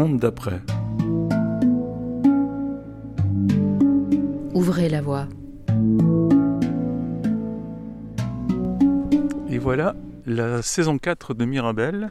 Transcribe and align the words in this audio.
monde 0.00 0.18
d'après. 0.18 0.62
Ouvrez 4.54 4.88
la 4.88 5.02
voie. 5.02 5.26
Et 9.50 9.58
voilà, 9.58 9.94
la 10.24 10.62
saison 10.62 10.96
4 10.96 11.34
de 11.34 11.44
Mirabelle 11.44 12.10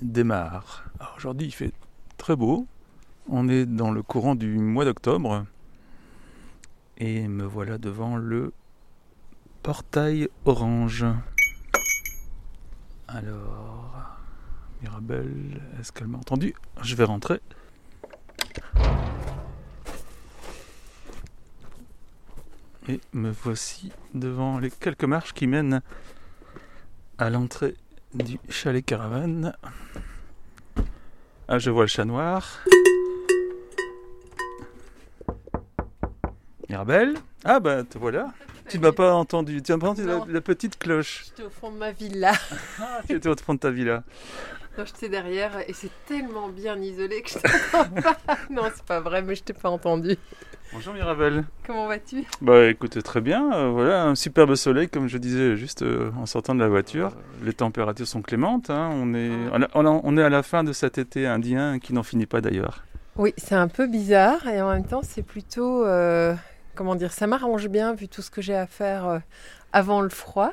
démarre. 0.00 0.84
Aujourd'hui, 1.18 1.48
il 1.48 1.50
fait 1.50 1.72
très 2.16 2.36
beau. 2.36 2.66
On 3.28 3.50
est 3.50 3.66
dans 3.66 3.90
le 3.90 4.02
courant 4.02 4.34
du 4.34 4.56
mois 4.58 4.86
d'octobre. 4.86 5.44
Et 6.96 7.28
me 7.28 7.44
voilà 7.44 7.76
devant 7.76 8.16
le 8.16 8.54
portail 9.62 10.28
orange. 10.46 11.04
Alors, 13.08 14.15
Mirabelle, 14.82 15.60
est-ce 15.80 15.92
qu'elle 15.92 16.08
m'a 16.08 16.18
entendu? 16.18 16.54
Je 16.82 16.94
vais 16.94 17.04
rentrer. 17.04 17.40
Et 22.88 23.00
me 23.12 23.30
voici 23.30 23.90
devant 24.14 24.58
les 24.58 24.70
quelques 24.70 25.04
marches 25.04 25.32
qui 25.32 25.46
mènent 25.46 25.82
à 27.18 27.30
l'entrée 27.30 27.74
du 28.14 28.38
chalet 28.48 28.84
caravane. 28.84 29.54
Ah, 31.48 31.58
je 31.58 31.70
vois 31.70 31.84
le 31.84 31.88
chat 31.88 32.04
noir. 32.04 32.60
Mirabelle 36.68 37.14
Ah, 37.44 37.60
bah 37.60 37.82
te 37.82 37.98
voilà. 37.98 38.32
Tu 38.68 38.78
ne 38.78 38.82
m'as 38.82 38.92
pas 38.92 39.14
entendu. 39.14 39.62
Tu 39.62 39.76
pas 39.78 39.88
entendu 39.88 40.04
la, 40.04 40.24
la 40.28 40.40
petite 40.40 40.78
cloche. 40.78 41.24
J'étais 41.26 41.44
au 41.44 41.50
fond 41.50 41.70
de 41.70 41.76
ma 41.76 41.92
villa. 41.92 42.32
Ah, 42.80 43.00
tu 43.08 43.14
étais 43.14 43.28
au 43.28 43.36
fond 43.36 43.54
de 43.54 43.60
ta 43.60 43.70
villa. 43.70 44.02
Non, 44.78 44.84
j'étais 44.84 45.08
derrière 45.08 45.52
et 45.68 45.72
c'est 45.72 45.90
tellement 46.06 46.48
bien 46.48 46.76
isolé 46.78 47.22
que 47.22 47.30
je 47.30 47.38
t'entends 47.38 47.88
pas. 48.02 48.16
Non, 48.50 48.62
c'est 48.74 48.84
pas 48.84 49.00
vrai, 49.00 49.22
mais 49.22 49.34
je 49.34 49.42
t'ai 49.42 49.52
pas 49.54 49.70
entendu. 49.70 50.16
Bonjour 50.72 50.92
Mirabelle. 50.92 51.44
Comment 51.66 51.86
vas-tu? 51.86 52.24
Bah 52.42 52.66
écoute, 52.66 53.02
très 53.02 53.20
bien. 53.22 53.52
Euh, 53.54 53.70
voilà, 53.70 54.04
un 54.04 54.14
superbe 54.14 54.54
soleil, 54.54 54.88
comme 54.88 55.08
je 55.08 55.16
disais 55.16 55.56
juste 55.56 55.82
euh, 55.82 56.10
en 56.18 56.26
sortant 56.26 56.54
de 56.54 56.60
la 56.60 56.68
voiture. 56.68 57.12
Les 57.42 57.54
températures 57.54 58.06
sont 58.06 58.20
clémentes. 58.20 58.68
hein. 58.68 58.90
On, 58.92 59.14
est, 59.14 59.30
on 59.74 59.86
a- 59.86 60.00
on 60.04 60.16
est 60.18 60.22
à 60.22 60.28
la 60.28 60.42
fin 60.42 60.62
de 60.64 60.72
cet 60.72 60.98
été 60.98 61.26
indien 61.26 61.78
qui 61.78 61.94
n'en 61.94 62.02
finit 62.02 62.26
pas 62.26 62.40
d'ailleurs. 62.42 62.84
Oui, 63.16 63.32
c'est 63.38 63.54
un 63.54 63.68
peu 63.68 63.86
bizarre 63.86 64.46
et 64.46 64.60
en 64.60 64.70
même 64.72 64.84
temps, 64.86 65.00
c'est 65.02 65.22
plutôt. 65.22 65.86
euh, 65.86 66.34
comment 66.74 66.96
dire 66.96 67.12
Ça 67.12 67.26
m'arrange 67.26 67.68
bien 67.68 67.94
vu 67.94 68.08
tout 68.08 68.20
ce 68.20 68.30
que 68.30 68.42
j'ai 68.42 68.56
à 68.56 68.66
faire 68.66 69.22
avant 69.72 70.02
le 70.02 70.10
froid. 70.10 70.52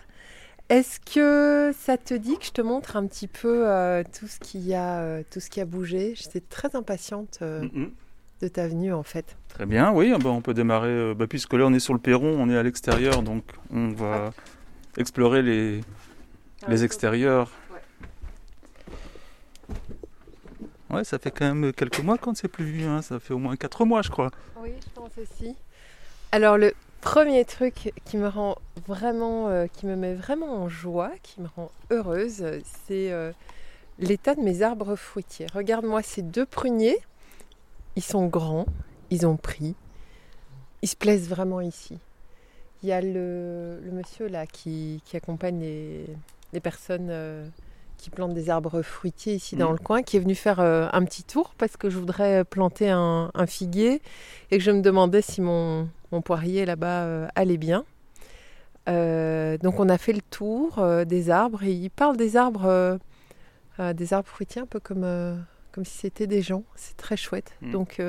Est-ce 0.70 1.00
que 1.00 1.72
ça 1.78 1.98
te 1.98 2.14
dit 2.14 2.38
que 2.38 2.46
je 2.46 2.52
te 2.52 2.62
montre 2.62 2.96
un 2.96 3.06
petit 3.06 3.28
peu 3.28 3.68
euh, 3.70 4.04
tout, 4.18 4.28
ce 4.28 4.40
qui 4.40 4.74
a, 4.74 5.00
euh, 5.02 5.24
tout 5.30 5.40
ce 5.40 5.50
qui 5.50 5.62
a 5.62 5.66
bougé? 5.66 6.14
J'étais 6.16 6.40
très 6.40 6.76
impatiente 6.76 7.40
euh, 7.42 7.64
Mhm. 7.64 7.92
de 8.42 8.48
ta 8.48 8.68
venue 8.68 8.94
en 8.94 9.04
fait. 9.04 9.36
Très 9.50 9.66
bien, 9.66 9.92
oui, 9.92 10.12
bah, 10.20 10.30
on 10.30 10.42
peut 10.42 10.54
démarrer, 10.54 10.88
euh, 10.90 11.14
bah, 11.14 11.28
puisque 11.28 11.54
là 11.54 11.66
on 11.66 11.74
est 11.74 11.80
sur 11.80 11.94
le 11.94 12.00
perron, 12.00 12.36
on 12.40 12.50
est 12.50 12.58
à 12.58 12.64
l'extérieur, 12.64 13.22
donc 13.22 13.44
on 13.72 13.90
va 13.90 14.32
explorer 14.98 15.42
les, 15.42 15.82
les 16.68 16.84
extérieurs. 16.84 17.52
Ouais, 20.90 21.04
ça 21.04 21.18
fait 21.20 21.32
quand 21.32 21.46
même 21.54 21.74
quelques 21.74 22.00
mois 22.00 22.18
qu'on 22.18 22.32
ne 22.32 22.36
s'est 22.36 22.48
plus 22.48 22.66
vu, 22.66 22.86
hein, 22.86 23.02
ça 23.02 23.20
fait 23.20 23.34
au 23.34 23.40
moins 23.40 23.56
4 23.56 23.84
mois 23.86 24.02
je 24.02 24.10
crois. 24.10 24.32
Oui, 24.62 24.72
je 24.80 24.90
pense 24.94 25.12
aussi. 25.18 25.56
Alors 26.32 26.58
le 26.58 26.74
premier 27.04 27.44
truc 27.46 27.94
qui 28.06 28.18
me 28.18 28.28
rend 28.28 28.56
vraiment, 28.88 29.50
euh, 29.50 29.68
qui 29.68 29.86
me 29.86 29.96
met 29.96 30.14
vraiment 30.16 30.64
en 30.64 30.70
joie, 30.70 31.12
qui 31.22 31.42
me 31.42 31.48
rend 31.56 31.70
heureuse, 31.92 32.46
c'est 32.88 33.12
euh, 33.12 33.32
l'état 34.00 34.36
de 34.36 34.42
mes 34.42 34.62
arbres 34.62 34.96
fruitiers. 34.96 35.48
Regarde-moi 35.54 36.02
ces 36.02 36.22
deux 36.22 36.46
pruniers, 36.46 36.98
ils 37.96 38.04
sont 38.04 38.26
grands, 38.28 38.66
ils 39.12 39.28
ont 39.28 39.36
pris, 39.38 39.76
ils 40.82 40.88
se 40.88 40.96
plaisent 40.96 41.30
vraiment 41.30 41.62
ici. 41.62 41.98
Il 42.82 42.90
y 42.90 42.92
a 42.94 43.02
le, 43.02 43.80
le 43.82 43.92
monsieur 43.92 44.28
là 44.28 44.46
qui, 44.48 45.02
qui 45.06 45.16
accompagne 45.18 45.60
les, 45.60 46.06
les 46.54 46.60
personnes 46.60 47.08
euh, 47.10 47.48
qui 47.98 48.10
plantent 48.10 48.34
des 48.34 48.50
arbres 48.50 48.82
fruitiers 48.82 49.36
ici 49.36 49.56
dans 49.56 49.68
Mhm. 49.72 49.78
le 49.78 49.84
coin, 49.84 50.04
qui 50.04 50.18
est 50.18 50.20
venu 50.22 50.36
faire 50.36 50.60
un 50.60 51.04
petit 51.06 51.24
tour 51.24 51.54
parce 51.58 51.78
que 51.78 51.90
je 51.90 51.98
voudrais 51.98 52.44
planter 52.46 52.90
un, 52.90 53.30
un 53.34 53.46
figuier 53.46 54.02
et 54.52 54.58
que 54.58 54.64
je 54.64 54.72
me 54.72 54.82
demandais 54.82 55.22
si 55.22 55.40
mon, 55.40 55.88
mon 56.14 56.22
poirier 56.22 56.66
là-bas 56.66 57.04
euh, 57.04 57.28
allait 57.36 57.58
bien. 57.58 57.86
Euh, 58.90 59.58
donc 59.58 59.80
on 59.80 59.90
a 59.90 59.98
fait 59.98 60.14
le 60.14 60.22
tour 60.22 60.80
euh, 60.80 61.06
des 61.06 61.30
arbres 61.30 61.64
et 61.64 61.72
il 61.72 61.90
parle 61.90 62.18
des 62.18 62.36
arbres, 62.38 63.00
des 63.80 64.14
arbres 64.14 64.28
fruitiers 64.28 64.62
un 64.62 64.66
peu 64.66 64.80
comme, 64.80 65.06
comme 65.72 65.86
si 65.86 65.98
c'était 65.98 66.28
des 66.28 66.42
gens. 66.42 66.64
C'est 66.76 66.98
très 66.98 67.18
chouette. 67.18 67.54
Mhm. 67.62 67.72
Donc 67.72 68.00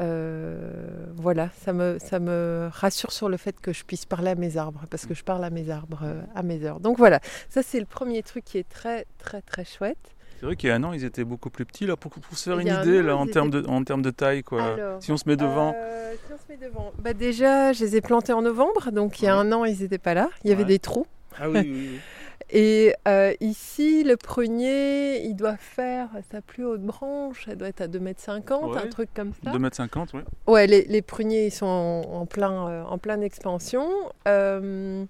euh, 0.00 1.04
voilà, 1.14 1.50
ça 1.60 1.72
me, 1.72 1.98
ça 1.98 2.20
me 2.20 2.70
rassure 2.72 3.12
sur 3.12 3.28
le 3.28 3.36
fait 3.36 3.60
que 3.60 3.72
je 3.72 3.84
puisse 3.84 4.06
parler 4.06 4.30
à 4.30 4.34
mes 4.34 4.56
arbres 4.56 4.84
parce 4.88 5.04
que 5.04 5.14
je 5.14 5.22
parle 5.22 5.44
à 5.44 5.50
mes 5.50 5.68
arbres 5.68 6.00
euh, 6.04 6.22
à 6.34 6.42
mes 6.42 6.64
heures. 6.64 6.80
Donc 6.80 6.96
voilà, 6.96 7.20
ça 7.50 7.62
c'est 7.62 7.80
le 7.80 7.86
premier 7.86 8.22
truc 8.22 8.44
qui 8.44 8.56
est 8.56 8.68
très 8.68 9.06
très 9.18 9.42
très 9.42 9.64
chouette. 9.64 10.14
C'est 10.40 10.46
vrai 10.46 10.56
qu'il 10.56 10.70
y 10.70 10.72
a 10.72 10.74
un 10.76 10.84
an 10.84 10.94
ils 10.94 11.04
étaient 11.04 11.24
beaucoup 11.24 11.50
plus 11.50 11.66
petits, 11.66 11.84
là, 11.86 11.96
pour, 11.96 12.10
pour 12.12 12.38
se 12.38 12.48
faire 12.48 12.58
une 12.58 12.66
idée 12.66 13.00
an, 13.00 13.04
là, 13.04 13.16
en, 13.16 13.26
termes 13.26 13.48
étaient- 13.48 13.60
de, 13.62 13.68
en 13.68 13.84
termes 13.84 14.00
de 14.00 14.10
taille. 14.10 14.42
Quoi. 14.42 14.62
Alors, 14.62 15.02
si 15.02 15.12
on 15.12 15.18
se 15.18 15.28
met 15.28 15.36
devant, 15.36 15.74
Euh, 15.76 16.14
si 16.26 16.32
on 16.32 16.36
se 16.38 16.42
met 16.50 16.56
devant. 16.66 16.92
Bah 16.98 17.12
déjà, 17.12 17.74
je 17.74 17.84
les 17.84 17.96
ai 17.96 18.00
plantés 18.00 18.32
en 18.32 18.40
novembre, 18.40 18.90
donc 18.90 19.20
il 19.20 19.26
y 19.26 19.28
a 19.28 19.34
Ouais. 19.34 19.40
un 19.46 19.52
an, 19.52 19.66
ils 19.66 19.78
n'étaient 19.80 19.98
pas 19.98 20.14
là. 20.14 20.30
Il 20.44 20.48
y 20.50 20.52
avait 20.54 20.62
Ouais. 20.62 20.68
des 20.68 20.78
trous. 20.78 21.06
ah 21.38 21.50
oui, 21.50 21.60
oui, 21.62 21.70
oui. 21.92 22.00
Et 22.52 22.94
euh, 23.06 23.32
ici, 23.40 24.02
le 24.02 24.16
prunier, 24.16 25.22
il 25.24 25.34
doit 25.36 25.56
faire 25.56 26.08
sa 26.32 26.40
plus 26.40 26.64
haute 26.64 26.82
branche, 26.82 27.46
elle 27.48 27.58
doit 27.58 27.68
être 27.68 27.82
à 27.82 27.86
2,50 27.86 28.64
m, 28.64 28.70
Ouais. 28.70 28.78
un 28.78 28.86
truc 28.88 29.10
comme 29.14 29.32
ça. 29.44 29.52
2m50, 29.52 30.08
oui. 30.14 30.20
Ouais, 30.48 30.66
les, 30.66 30.84
les 30.86 31.02
pruniers, 31.02 31.46
ils 31.46 31.52
sont 31.52 31.66
en, 31.66 32.00
en 32.22 32.26
plein, 32.26 32.66
euh, 32.68 32.82
en 32.84 32.98
pleine 32.98 33.22
expansion. 33.22 33.88
Euh, 34.26 35.04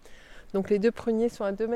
donc 0.53 0.69
les 0.71 0.78
deux 0.81 0.91
pruniers 0.91 1.28
sont 1.28 1.44
à 1.44 1.53
2,50 1.53 1.66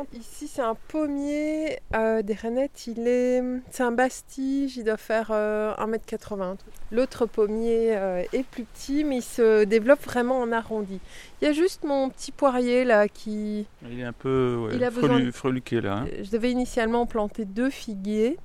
m. 0.00 0.06
Ici, 0.18 0.48
c'est 0.48 0.62
un 0.62 0.74
pommier 0.88 1.78
euh, 1.94 2.22
des 2.22 2.34
Rainettes. 2.34 2.86
Il 2.88 3.06
est, 3.06 3.42
c'est 3.70 3.82
un 3.84 3.92
bastige, 3.92 4.76
il 4.76 4.84
doit 4.84 4.96
faire 4.96 5.28
euh, 5.30 5.72
1,80 5.76 6.42
m. 6.50 6.56
L'autre 6.90 7.26
pommier 7.26 7.96
euh, 7.96 8.22
est 8.32 8.42
plus 8.44 8.64
petit, 8.64 9.04
mais 9.04 9.18
il 9.18 9.22
se 9.22 9.64
développe 9.64 10.02
vraiment 10.02 10.38
en 10.40 10.50
arrondi. 10.50 10.98
Il 11.40 11.46
y 11.46 11.48
a 11.48 11.52
juste 11.52 11.84
mon 11.84 12.08
petit 12.10 12.32
poirier 12.32 12.84
là 12.84 13.06
qui... 13.08 13.66
Il 13.88 14.00
est 14.00 14.04
un 14.04 14.12
peu 14.12 14.56
ouais, 14.68 14.76
Il 14.76 14.82
a 14.84 14.90
frelu- 14.90 14.94
besoin 15.00 15.20
de- 15.20 15.30
freluqué 15.30 15.80
là. 15.80 15.98
hein. 15.98 16.06
Je 16.22 16.30
devais 16.30 16.50
initialement 16.50 17.06
planter 17.06 17.44
deux 17.44 17.70
figuiers, 17.70 18.38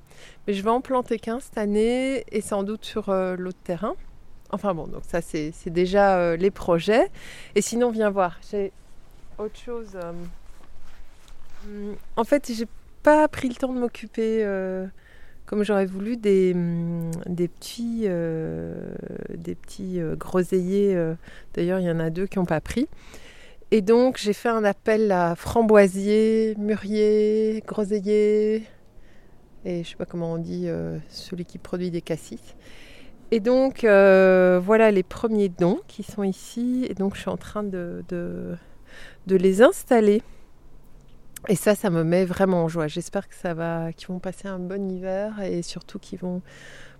mais 0.46 0.52
je 0.54 0.62
vais 0.62 0.70
en 0.70 0.80
planter 0.80 1.18
qu'un 1.18 1.40
cette 1.40 1.58
année 1.58 2.24
et 2.30 2.40
sans 2.40 2.62
doute 2.62 2.84
sur 2.84 3.08
euh, 3.08 3.34
l'autre 3.36 3.58
terrain. 3.64 3.94
Enfin 4.52 4.74
bon, 4.74 4.86
donc 4.88 5.02
ça 5.06 5.20
c'est 5.20 5.52
déjà 5.66 6.34
les 6.36 6.50
projets. 6.50 7.08
Et 7.54 7.62
sinon, 7.62 7.90
viens 7.90 8.10
voir, 8.10 8.40
j'ai 8.50 8.72
autre 9.40 9.58
chose. 9.58 9.90
euh, 9.94 10.12
hum, 11.66 11.96
En 12.16 12.24
fait, 12.24 12.50
j'ai 12.54 12.66
pas 13.02 13.26
pris 13.28 13.48
le 13.48 13.54
temps 13.54 13.72
de 13.72 13.78
m'occuper 13.78 14.44
euh, 14.44 14.86
comme 15.46 15.64
j'aurais 15.64 15.86
voulu 15.86 16.16
des, 16.16 16.52
hum, 16.54 17.10
des 17.26 17.48
petits, 17.48 18.02
euh, 18.04 18.92
des 19.34 19.54
petits 19.54 20.00
euh, 20.00 20.16
groseilliers. 20.16 20.96
D'ailleurs, 21.54 21.80
il 21.80 21.86
y 21.86 21.90
en 21.90 22.00
a 22.00 22.10
deux 22.10 22.26
qui 22.26 22.38
n'ont 22.38 22.44
pas 22.44 22.60
pris. 22.60 22.88
Et 23.72 23.82
donc, 23.82 24.18
j'ai 24.18 24.32
fait 24.32 24.48
un 24.48 24.64
appel 24.64 25.12
à 25.12 25.36
framboisier, 25.36 26.56
mûrier, 26.58 27.62
groseillier, 27.66 28.64
et 29.64 29.84
je 29.84 29.88
sais 29.88 29.96
pas 29.96 30.06
comment 30.06 30.32
on 30.32 30.38
dit, 30.38 30.66
celui 31.08 31.44
qui 31.44 31.58
produit 31.58 31.92
des 31.92 32.00
cassis. 32.00 32.56
Et 33.30 33.38
donc, 33.38 33.82
voilà 33.82 34.90
les 34.90 35.04
premiers 35.04 35.48
dons 35.48 35.78
qui 35.86 36.02
sont 36.02 36.24
ici. 36.24 36.84
Et 36.90 36.94
donc, 36.94 37.14
je 37.14 37.20
suis 37.20 37.30
en 37.30 37.36
train 37.36 37.62
de, 37.62 38.02
de 39.26 39.36
les 39.36 39.62
installer. 39.62 40.22
Et 41.48 41.56
ça, 41.56 41.74
ça 41.74 41.88
me 41.90 42.04
met 42.04 42.24
vraiment 42.24 42.64
en 42.64 42.68
joie. 42.68 42.86
J'espère 42.86 43.28
que 43.28 43.34
ça 43.34 43.54
va, 43.54 43.92
qu'ils 43.92 44.08
vont 44.08 44.18
passer 44.18 44.46
un 44.46 44.58
bon 44.58 44.90
hiver 44.90 45.40
et 45.40 45.62
surtout 45.62 45.98
qu'ils 45.98 46.18
vont 46.18 46.42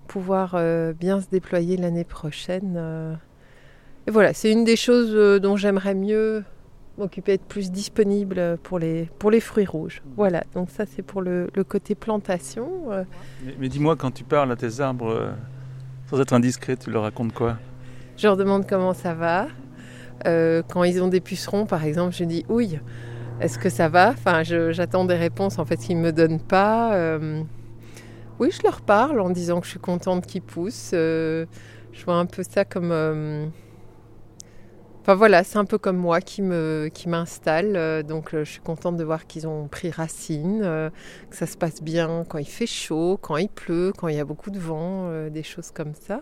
pouvoir 0.08 0.54
euh, 0.54 0.92
bien 0.92 1.20
se 1.20 1.28
déployer 1.28 1.76
l'année 1.76 2.04
prochaine. 2.04 2.74
euh. 2.76 3.14
Et 4.06 4.10
voilà, 4.10 4.32
c'est 4.32 4.50
une 4.50 4.64
des 4.64 4.76
choses 4.76 5.12
euh, 5.14 5.38
dont 5.38 5.56
j'aimerais 5.56 5.94
mieux 5.94 6.42
m'occuper, 6.96 7.34
être 7.34 7.44
plus 7.44 7.70
disponible 7.70 8.58
pour 8.62 8.78
les, 8.78 9.10
pour 9.18 9.30
les 9.30 9.40
fruits 9.40 9.66
rouges. 9.66 10.02
Voilà, 10.16 10.42
donc 10.54 10.70
ça 10.70 10.84
c'est 10.86 11.02
pour 11.02 11.20
le, 11.20 11.50
le 11.54 11.64
côté 11.64 11.94
plantation. 11.94 12.88
Mais, 13.44 13.54
mais 13.58 13.68
dis-moi, 13.68 13.94
quand 13.96 14.10
tu 14.10 14.24
parles 14.24 14.50
à 14.52 14.56
tes 14.56 14.80
arbres, 14.80 15.34
sans 16.08 16.20
être 16.20 16.32
indiscret, 16.32 16.76
tu 16.76 16.90
leur 16.90 17.02
racontes 17.02 17.32
quoi? 17.32 17.58
Je 18.16 18.26
leur 18.26 18.36
demande 18.36 18.66
comment 18.66 18.94
ça 18.94 19.14
va. 19.14 19.48
Euh, 20.26 20.62
quand 20.68 20.84
ils 20.84 21.02
ont 21.02 21.08
des 21.08 21.20
pucerons, 21.20 21.66
par 21.66 21.84
exemple, 21.84 22.14
je 22.14 22.24
dis 22.24 22.44
ouille, 22.48 22.80
est-ce 23.40 23.58
que 23.58 23.70
ça 23.70 23.88
va? 23.88 24.10
Enfin, 24.10 24.42
j'attends 24.42 25.04
des 25.04 25.14
réponses 25.14 25.58
en 25.58 25.64
fait 25.64 25.76
qu'ils 25.76 25.96
ne 25.96 26.02
me 26.02 26.12
donnent 26.12 26.40
pas. 26.40 26.94
Euh, 26.94 27.42
oui, 28.38 28.50
je 28.50 28.62
leur 28.62 28.80
parle 28.80 29.20
en 29.20 29.30
disant 29.30 29.60
que 29.60 29.66
je 29.66 29.70
suis 29.70 29.80
contente 29.80 30.26
qu'ils 30.26 30.42
poussent. 30.42 30.92
Euh, 30.94 31.46
je 31.92 32.04
vois 32.04 32.16
un 32.16 32.26
peu 32.26 32.42
ça 32.42 32.64
comme. 32.64 32.92
Enfin 35.02 35.14
voilà, 35.14 35.44
c'est 35.44 35.56
un 35.56 35.64
peu 35.64 35.78
comme 35.78 35.96
moi 35.96 36.20
qui 36.20 36.42
me 36.42 36.90
qui 36.92 37.08
m'installe. 37.08 38.04
donc 38.04 38.30
je 38.32 38.44
suis 38.44 38.60
contente 38.60 38.98
de 38.98 39.04
voir 39.04 39.26
qu'ils 39.26 39.48
ont 39.48 39.66
pris 39.66 39.90
racine, 39.90 40.60
que 40.60 41.36
ça 41.36 41.46
se 41.46 41.56
passe 41.56 41.82
bien 41.82 42.24
quand 42.28 42.36
il 42.36 42.48
fait 42.48 42.66
chaud, 42.66 43.18
quand 43.20 43.38
il 43.38 43.48
pleut, 43.48 43.92
quand 43.96 44.08
il 44.08 44.16
y 44.16 44.20
a 44.20 44.26
beaucoup 44.26 44.50
de 44.50 44.58
vent, 44.58 45.10
des 45.30 45.42
choses 45.42 45.70
comme 45.70 45.94
ça. 45.94 46.20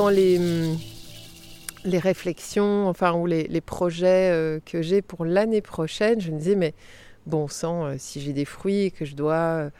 Dans 0.00 0.08
les, 0.08 0.38
hum, 0.38 0.78
les 1.84 1.98
réflexions, 1.98 2.88
enfin, 2.88 3.12
ou 3.12 3.26
les, 3.26 3.60
projets 3.60 4.30
euh, 4.32 4.58
que 4.64 4.80
j'ai 4.80 5.02
pour 5.02 5.26
l'année 5.26 5.60
prochaine, 5.60 6.22
je 6.22 6.30
me 6.30 6.38
disais, 6.38 6.54
mais 6.54 6.72
bon 7.26 7.48
sang, 7.48 7.84
euh, 7.84 7.94
si 7.98 8.18
j'ai 8.22 8.32
des 8.32 8.46
fruits 8.46 8.84
et 8.84 8.90
que 8.90 9.04
je 9.04 9.14
dois, 9.14 9.34
euh, 9.34 9.70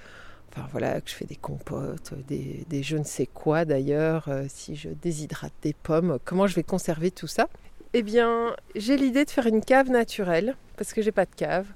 enfin 0.50 0.68
voilà, 0.72 1.00
que 1.00 1.08
je 1.08 1.14
fais 1.14 1.24
des 1.24 1.36
compotes, 1.36 2.12
des, 2.28 2.82
je 2.82 2.98
ne 2.98 3.04
sais 3.04 3.24
quoi 3.24 3.64
d'ailleurs, 3.64 4.28
si 4.48 4.76
je 4.76 4.90
déshydrate 4.90 5.54
des 5.62 5.72
pommes, 5.72 6.18
comment 6.26 6.46
je 6.46 6.54
vais 6.54 6.64
conserver 6.64 7.10
tout 7.10 7.26
ça? 7.26 7.48
Eh 7.94 8.02
bien, 8.02 8.54
j'ai 8.76 8.98
l'idée 8.98 9.24
de 9.24 9.30
faire 9.30 9.46
une 9.46 9.64
cave 9.64 9.88
naturelle, 9.88 10.54
parce 10.76 10.92
que 10.92 11.00
j'ai 11.00 11.12
pas 11.12 11.24
de 11.24 11.34
cave, 11.34 11.66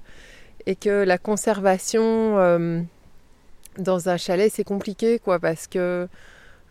et 0.67 0.75
que 0.75 1.03
la 1.03 1.17
conservation 1.17 2.37
euh, 2.37 2.79
dans 3.79 4.07
un 4.07 4.17
chalet, 4.17 4.51
c'est 4.53 4.63
compliqué, 4.63 5.17
quoi, 5.17 5.39
parce 5.39 5.65
que 5.65 6.07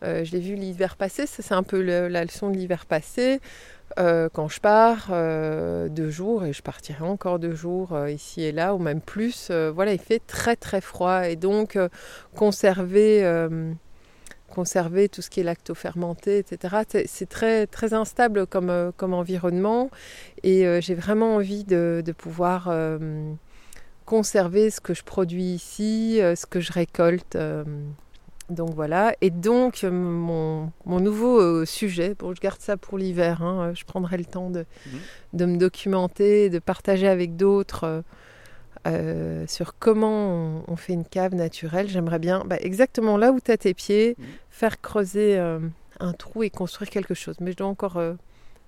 je 0.02 0.30
l'ai 0.32 0.40
vu 0.40 0.54
l'hiver 0.54 0.96
passé, 0.96 1.26
ça 1.26 1.42
c'est 1.42 1.54
un 1.54 1.62
peu 1.62 1.80
la 1.82 2.24
leçon 2.24 2.50
de 2.50 2.56
l'hiver 2.56 2.86
passé. 2.86 3.40
Euh, 3.98 4.28
quand 4.32 4.48
je 4.48 4.60
pars 4.60 5.08
euh, 5.10 5.88
deux 5.88 6.10
jours, 6.10 6.44
et 6.44 6.52
je 6.52 6.62
partirai 6.62 7.04
encore 7.04 7.38
deux 7.38 7.54
jours 7.54 7.92
euh, 7.92 8.10
ici 8.10 8.42
et 8.42 8.50
là, 8.52 8.74
ou 8.74 8.78
même 8.78 9.00
plus, 9.00 9.48
euh, 9.50 9.70
voilà, 9.72 9.92
il 9.92 10.00
fait 10.00 10.20
très 10.26 10.56
très 10.56 10.80
froid. 10.80 11.28
Et 11.28 11.36
donc, 11.36 11.76
euh, 11.76 11.88
conserver, 12.34 13.24
euh, 13.24 13.72
conserver 14.50 15.08
tout 15.08 15.22
ce 15.22 15.30
qui 15.30 15.40
est 15.40 15.44
lactofermenté, 15.44 16.38
etc., 16.38 16.76
c'est- 16.88 17.26
très, 17.28 17.66
très 17.66 17.94
instable 17.94 18.46
comme, 18.46 18.70
euh, 18.70 18.90
comme 18.96 19.14
environnement. 19.14 19.90
Et 20.42 20.66
euh, 20.66 20.80
j'ai 20.80 20.94
vraiment 20.94 21.36
envie 21.36 21.64
de, 21.64 22.02
de 22.04 22.12
pouvoir 22.12 22.68
euh, 22.68 22.98
conserver 24.06 24.70
ce 24.70 24.80
que 24.80 24.94
je 24.94 25.04
produis 25.04 25.54
ici, 25.54 26.20
euh, 26.20 26.34
ce 26.36 26.46
que 26.46 26.60
je 26.60 26.72
récolte. 26.72 27.36
Donc 28.50 28.74
voilà, 28.74 29.14
et 29.20 29.30
donc 29.30 29.84
euh, 29.84 29.90
mon, 29.90 30.70
mon 30.84 31.00
nouveau 31.00 31.40
euh, 31.40 31.64
sujet, 31.64 32.14
bon 32.18 32.34
je 32.34 32.40
garde 32.40 32.60
ça 32.60 32.76
pour 32.76 32.98
l'hiver, 32.98 33.42
hein, 33.42 33.70
euh, 33.70 33.74
je 33.74 33.84
prendrai 33.84 34.16
le 34.18 34.24
temps 34.26 34.50
de, 34.50 34.66
Mhm. 34.86 34.98
de 35.32 35.44
me 35.46 35.56
documenter, 35.56 36.50
de 36.50 36.58
partager 36.58 37.08
avec 37.08 37.36
d'autres 37.36 38.02
euh, 38.86 39.46
sur 39.46 39.78
comment 39.78 40.58
on, 40.58 40.64
on 40.68 40.76
fait 40.76 40.92
une 40.92 41.06
cave 41.06 41.34
naturelle. 41.34 41.88
J'aimerais 41.88 42.18
bien, 42.18 42.42
bah, 42.44 42.56
exactement 42.60 43.16
là 43.16 43.32
où 43.32 43.40
tu 43.40 43.50
as 43.50 43.56
tes 43.56 43.72
pieds, 43.72 44.14
Mhm. 44.18 44.24
faire 44.50 44.80
creuser 44.82 45.38
euh, 45.38 45.58
un 46.00 46.12
trou 46.12 46.42
et 46.42 46.50
construire 46.50 46.90
quelque 46.90 47.14
chose. 47.14 47.36
Mais 47.40 47.52
je 47.52 47.56
dois 47.56 47.66
encore 47.68 47.98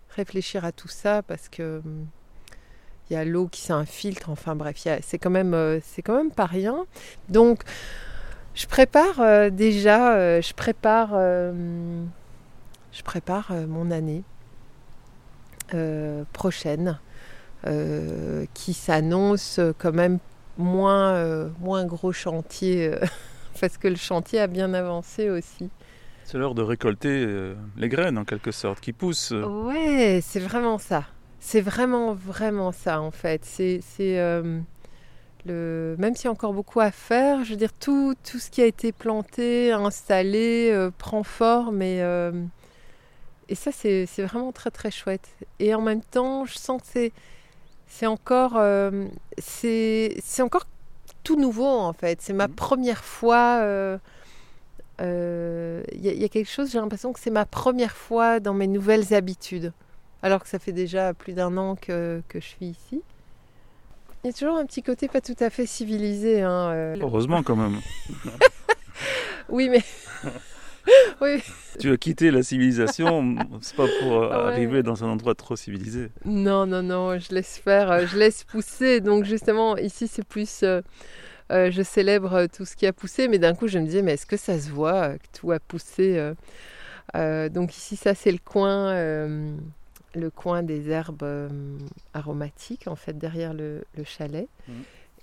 réfléchir 0.09 0.65
à 0.65 0.73
tout 0.73 0.89
ça 0.89 1.23
parce 1.23 1.51
que 1.51 1.83
hum, 1.85 2.07
il 3.11 3.13
y 3.13 3.17
a 3.17 3.25
l'eau 3.27 3.47
qui 3.47 3.61
s'infiltre, 3.61 4.31
enfin 4.31 4.57
bref, 4.57 4.77
c'est 5.03 5.19
quand, 5.19 5.31
même, 5.31 5.55
c'est 5.85 6.03
quand 6.03 6.17
même 6.17 6.33
pas 6.33 6.47
rien. 6.47 6.87
Donc 7.29 7.63
je 8.57 8.67
prépare 8.67 9.21
euh, 9.21 9.51
déjà, 9.51 10.15
euh, 10.15 10.41
je 10.41 10.55
prépare, 10.55 11.11
euh, 11.13 12.03
je 12.91 13.03
prépare 13.03 13.53
mon 13.69 13.91
année 13.91 14.25
prochaine, 16.33 16.99
qui 18.55 18.73
s'annonce 18.73 19.59
quand 19.79 19.93
même 19.93 20.21
moins, 20.57 21.51
moins 21.61 21.85
gros 21.85 22.13
chantier, 22.13 22.93
parce 23.61 23.77
que 23.77 23.89
le 23.89 23.97
chantier 23.97 24.39
a 24.39 24.47
bien 24.47 24.73
avancé 24.75 25.29
aussi. 25.29 25.69
C'est 26.23 26.39
l'heure 26.39 26.55
de 26.55 26.63
récolter 26.63 27.27
les 27.77 27.89
graines 27.89 28.17
en 28.17 28.25
quelque 28.25 28.53
sorte 28.53 28.79
qui 28.79 28.93
poussent. 28.93 29.33
Ouais, 29.33 30.21
c'est 30.23 30.39
vraiment 30.39 30.79
ça. 30.79 31.03
C'est 31.41 31.61
vraiment, 31.61 32.15
vraiment 32.15 32.71
ça 32.71 33.01
en 33.01 33.11
fait. 33.11 33.45
C'est, 33.45 33.81
c'est 33.83 34.21
le... 35.47 35.97
même 35.99 36.15
s'il 36.15 36.27
y 36.27 36.29
a 36.29 36.33
encore 36.33 36.53
beaucoup 36.53 36.81
à 36.81 36.91
faire, 36.91 37.45
je 37.45 37.51
veux 37.51 37.57
dire, 37.57 37.73
tout, 37.73 38.15
tout 38.29 38.39
ce 38.39 38.51
qui 38.51 38.63
a 38.63 38.67
été 38.67 38.93
planté, 38.93 39.73
installé, 39.73 40.71
euh, 40.73 40.91
prend 40.97 41.23
forme 41.23 41.83
et, 41.83 42.03
euh, 42.03 42.33
et 43.49 43.55
ça, 43.55 43.71
c'est, 43.73 44.07
vraiment 44.19 44.53
très, 44.53 44.71
très 44.71 44.91
chouette. 44.91 45.29
Et 45.61 45.75
en 45.75 45.81
même 45.81 46.03
temps, 46.03 46.45
je 46.47 46.55
sens 46.59 46.83
que 46.83 47.11
c'est, 47.87 48.07
encore, 48.07 48.55
euh, 48.57 49.07
c'est, 49.39 50.17
encore 50.41 50.67
tout 51.23 51.37
nouveau 51.37 51.67
en 51.67 51.93
fait. 51.93 52.21
C'est 52.23 52.33
ma 52.33 52.49
Mhm. 52.49 52.55
première 52.55 53.05
fois. 53.05 53.61
euh, 53.63 53.99
Il 55.01 56.05
y, 56.07 56.09
y 56.21 56.25
a 56.25 56.29
quelque 56.29 56.51
chose, 56.51 56.71
j'ai 56.73 56.79
l'impression 56.79 57.13
que 57.13 57.21
c'est 57.21 57.31
ma 57.31 57.45
première 57.45 57.97
fois 57.97 58.41
dans 58.41 58.55
mes 58.55 58.67
nouvelles 58.67 59.13
habitudes. 59.15 59.73
Alors 60.23 60.43
que 60.43 60.49
ça 60.49 60.59
fait 60.59 60.73
déjà 60.73 61.13
plus 61.15 61.35
d'un 61.35 61.57
an 61.59 61.77
que, 61.77 62.23
que 62.29 62.41
je 62.41 62.47
suis 62.47 62.67
ici. 62.67 63.03
Il 64.27 64.31
y 64.31 64.33
a 64.33 64.33
toujours 64.33 64.57
un 64.57 64.67
petit 64.67 64.83
côté 64.83 65.07
pas 65.07 65.21
tout 65.21 65.37
à 65.39 65.51
fait 65.51 65.67
civilisé. 65.67 66.43
hein, 66.43 66.71
euh. 66.73 66.97
Heureusement 67.01 67.45
quand 67.45 67.55
même. 67.55 67.79
Oui, 69.49 69.69
mais. 69.69 69.85
oui. 71.21 71.41
Tu 71.79 71.93
as 71.93 71.97
quitté 71.97 72.33
la 72.33 72.43
civilisation, 72.43 73.37
c'est 73.61 73.77
pas 73.77 73.87
pour 74.01 74.15
euh, 74.15 74.29
Ouais. 74.31 74.35
arriver 74.53 74.83
dans 74.83 75.05
un 75.05 75.09
endroit 75.09 75.37
trop 75.37 75.55
civilisé. 75.55 76.09
Non, 76.25 76.67
non, 76.67 76.83
non, 76.83 77.17
je 77.21 77.33
laisse 77.33 77.57
faire, 77.59 77.93
euh, 77.93 78.07
je 78.09 78.19
laisse 78.19 78.43
pousser. 78.43 79.01
Donc 79.01 79.25
justement, 79.25 79.77
ici, 79.77 80.09
c'est 80.09 80.25
plus... 80.27 80.65
euh, 80.65 80.81
euh, 81.53 81.71
je 81.71 81.83
célèbre 81.83 82.47
tout 82.47 82.65
ce 82.65 82.75
qui 82.75 82.87
a 82.89 82.93
poussé, 82.93 83.29
mais 83.29 83.39
d'un 83.39 83.55
coup, 83.55 83.69
je 83.69 83.79
me 83.79 83.85
disais, 83.85 84.03
mais 84.03 84.15
est-ce 84.15 84.27
que 84.27 84.37
ça 84.37 84.59
se 84.59 84.69
voit 84.71 85.11
que 85.11 85.39
tout 85.39 85.53
a 85.53 85.61
poussé 85.61 86.33
euh, 87.15 87.49
Donc 87.49 87.77
ici, 87.77 87.95
ça, 87.95 88.17
c'est 88.17 88.33
le 88.33 88.41
coin, 88.45 88.89
euh, 88.91 89.55
le 90.17 90.31
coin 90.31 90.63
des 90.63 90.91
herbes 90.91 91.23
euh, 91.23 91.49
aromatiques, 92.15 92.89
en 92.89 92.97
fait, 92.97 93.17
derrière 93.17 93.55
le, 93.55 93.85
le 93.97 94.05
chalet. 94.05 94.49
Mhm. 94.69 94.75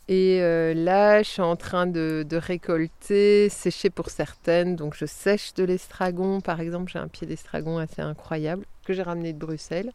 Et 0.10 0.42
euh, 0.42 0.74
là, 0.74 1.24
je 1.24 1.30
suis 1.30 1.42
en 1.42 1.56
train 1.56 1.88
de, 1.88 2.26
de 2.28 2.36
récolter, 2.38 3.48
sécher 3.50 3.90
pour 3.90 4.10
certaines. 4.10 4.76
Donc, 4.76 4.96
je 4.96 5.06
sèche 5.06 5.54
de 5.54 5.64
l'estragon. 5.64 6.42
Par 6.42 6.60
exemple, 6.60 6.92
j'ai 6.92 7.00
un 7.00 7.08
pied 7.08 7.26
d'estragon 7.26 7.78
assez 7.78 8.02
incroyable 8.02 8.66
que 8.86 8.94
j'ai 8.94 9.04
ramené 9.04 9.32
de 9.32 9.38
Bruxelles. 9.40 9.94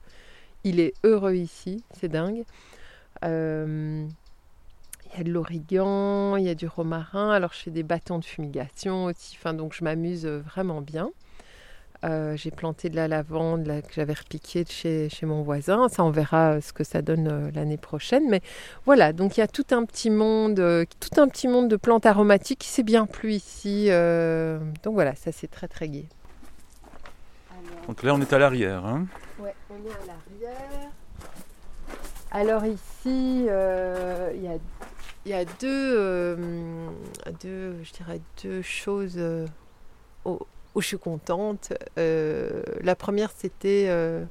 Il 0.65 0.81
est 0.81 0.95
heureux 1.05 1.35
ici, 1.35 1.85
c'est 1.93 2.09
dingue. 2.09 2.45
Euh, 3.23 4.07
Il 5.13 5.19
y 5.19 5.21
a 5.21 5.25
de 5.25 5.31
l'origan, 5.31 6.37
il 6.37 6.45
y 6.45 6.49
a 6.49 6.55
du 6.55 6.67
romarin. 6.67 7.31
Alors, 7.31 7.53
je 7.53 7.59
fais 7.59 7.71
des 7.71 7.83
bâtons 7.83 8.19
de 8.19 8.25
fumigation 8.25 9.05
aussi. 9.05 9.37
Enfin, 9.39 9.53
donc, 9.53 9.75
je 9.75 9.85
m'amuse 9.85 10.27
vraiment 10.27 10.81
bien. 10.81 11.11
Euh, 12.05 12.37
j'ai 12.37 12.53
planté 12.53 12.91
de 12.91 12.95
la 12.97 13.09
lavande 13.09 13.67
là, 13.67 13.83
que 13.83 13.93
j'avais 13.93 14.13
repiquée 14.13 14.63
de 14.63 14.71
chez, 14.71 15.09
chez 15.09 15.27
mon 15.27 15.43
voisin. 15.43 15.89
Ça, 15.89 16.05
on 16.05 16.11
verra 16.11 16.53
euh, 16.53 16.61
ce 16.61 16.73
que 16.73 16.85
ça 16.85 17.03
donne 17.03 17.27
euh, 17.27 17.51
l'année 17.55 17.77
prochaine. 17.77 18.29
Mais 18.29 18.41
voilà, 18.87 19.13
donc 19.13 19.37
il 19.37 19.41
y 19.41 19.43
a 19.43 19.49
tout 19.49 19.67
un 19.73 19.85
petit 19.85 20.09
monde, 20.09 20.61
euh, 20.61 20.85
tout 21.01 21.21
un 21.21 21.27
petit 21.27 21.49
monde 21.49 21.69
de 21.69 21.77
plantes 21.77 22.07
aromatiques 22.07 22.61
qui 22.61 22.69
s'est 22.69 22.85
bien 22.85 23.05
plu 23.05 23.33
ici. 23.33 23.87
euh, 23.91 24.61
donc 24.85 24.95
voilà, 24.95 25.17
ça 25.17 25.33
c'est 25.33 25.49
très 25.51 25.67
très 25.67 25.89
gai. 25.89 26.07
Donc 27.89 28.03
là 28.05 28.15
on 28.15 28.21
est 28.21 28.33
à 28.33 28.39
l'arrière. 28.39 28.87
hein. 28.87 29.07
Ouais, 29.41 29.55
on 29.69 29.75
est 29.75 29.93
à 29.93 30.07
l'arrière. 30.07 30.91
Alors 32.31 32.65
ici, 32.65 33.47
euh, 33.49 34.31
il 34.37 34.43
y, 34.45 34.49
a, 34.49 34.59
il 35.25 35.33
y 35.33 35.35
a 35.35 35.45
deux, 35.45 35.97
euh, 35.99 36.37
deux, 37.41 37.83
je 37.83 37.93
dirais 37.93 38.21
deux 38.45 38.63
choses 38.63 39.17
euh, 39.17 39.47
je 40.81 40.89
suis 40.89 40.99
contente. 40.99 41.73
Euh, 41.99 42.63
la 42.81 42.95
première, 42.95 43.31
c'était 43.37 43.87
euh, 43.89 44.25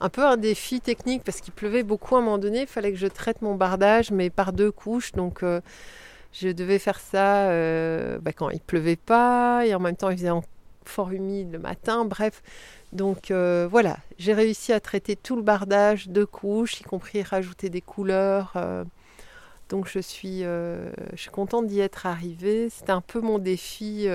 un 0.00 0.08
peu 0.08 0.24
un 0.24 0.36
défi 0.36 0.80
technique 0.80 1.24
parce 1.24 1.40
qu'il 1.40 1.52
pleuvait 1.52 1.82
beaucoup 1.82 2.16
à 2.16 2.18
un 2.18 2.22
moment 2.22 2.38
donné. 2.38 2.62
Il 2.62 2.66
fallait 2.66 2.92
que 2.92 2.98
je 2.98 3.06
traite 3.06 3.42
mon 3.42 3.54
bardage, 3.54 4.10
mais 4.10 4.30
par 4.30 4.52
deux 4.52 4.72
couches. 4.72 5.12
Donc, 5.12 5.42
euh, 5.42 5.60
je 6.32 6.48
devais 6.48 6.78
faire 6.78 6.98
ça 6.98 7.48
bah, 8.18 8.32
quand 8.32 8.48
il 8.50 8.60
pleuvait 8.60 8.96
pas 8.96 9.66
et 9.66 9.74
en 9.74 9.80
même 9.80 9.96
temps, 9.96 10.10
il 10.10 10.16
faisait 10.16 10.30
fort 10.84 11.12
humide 11.12 11.52
le 11.52 11.58
matin. 11.58 12.04
Bref, 12.06 12.42
donc 12.92 13.30
voilà, 13.30 13.98
j'ai 14.18 14.32
réussi 14.32 14.72
à 14.72 14.80
traiter 14.80 15.14
tout 15.14 15.36
le 15.36 15.42
bardage, 15.42 16.08
deux 16.08 16.24
couches, 16.24 16.80
y 16.80 16.84
compris 16.84 17.22
rajouter 17.22 17.68
des 17.68 17.82
couleurs. 17.82 18.54
donc 19.68 19.86
je 19.88 19.98
suis, 19.98 20.40
je 20.40 21.16
suis 21.16 21.30
contente 21.30 21.66
d'y 21.66 21.80
être 21.80 22.06
arrivée. 22.06 22.70
C'était 22.70 22.92
un 22.92 23.02
peu 23.02 23.20
mon 23.20 23.38
défi. 23.38 24.08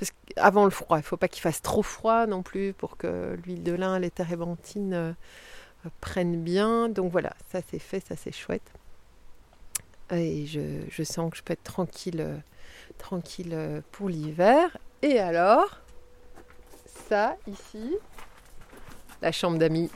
Euh, 0.00 0.06
parce 0.06 0.12
qu'avant 0.34 0.64
le 0.64 0.70
froid, 0.70 0.98
il 0.98 1.00
ne 1.00 1.04
faut 1.04 1.16
pas 1.16 1.28
qu'il 1.28 1.42
fasse 1.42 1.62
trop 1.62 1.82
froid 1.82 2.26
non 2.26 2.42
plus 2.42 2.72
pour 2.72 2.96
que 2.96 3.38
l'huile 3.44 3.62
de 3.62 3.72
lin, 3.72 3.98
les 3.98 4.10
térébenthines 4.10 4.94
euh, 4.94 5.12
prennent 6.00 6.42
bien. 6.42 6.88
Donc 6.88 7.12
voilà, 7.12 7.34
ça 7.50 7.60
c'est 7.70 7.78
fait, 7.78 8.00
ça 8.00 8.16
c'est 8.16 8.32
chouette. 8.32 8.72
Et 10.10 10.46
je, 10.46 10.60
je, 10.90 11.02
sens 11.04 11.30
que 11.30 11.36
je 11.36 11.42
peux 11.42 11.52
être 11.52 11.62
tranquille, 11.62 12.42
tranquille 12.98 13.82
pour 13.92 14.08
l'hiver. 14.08 14.76
Et 15.02 15.20
alors, 15.20 15.80
ça 17.08 17.36
ici, 17.46 17.96
la 19.22 19.32
chambre 19.32 19.58
d'amis. 19.58 19.90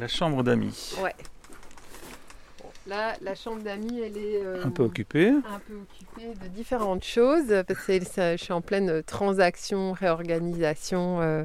La 0.00 0.08
chambre 0.08 0.42
d'amis. 0.42 0.96
Ouais. 1.00 1.14
Là, 2.86 3.14
la 3.20 3.34
chambre 3.34 3.62
d'amis, 3.62 4.00
elle 4.00 4.16
est 4.16 4.44
euh, 4.44 4.64
un 4.64 4.70
peu 4.70 4.84
occupée. 4.84 5.30
Un 5.30 5.58
peu 5.66 5.74
occupée 5.74 6.34
de 6.40 6.48
différentes 6.48 7.02
choses. 7.02 7.64
Parce 7.66 7.84
que 7.84 7.98
je 7.98 8.36
suis 8.36 8.52
en 8.52 8.60
pleine 8.60 9.02
transaction, 9.02 9.92
réorganisation 9.92 11.20
euh, 11.20 11.44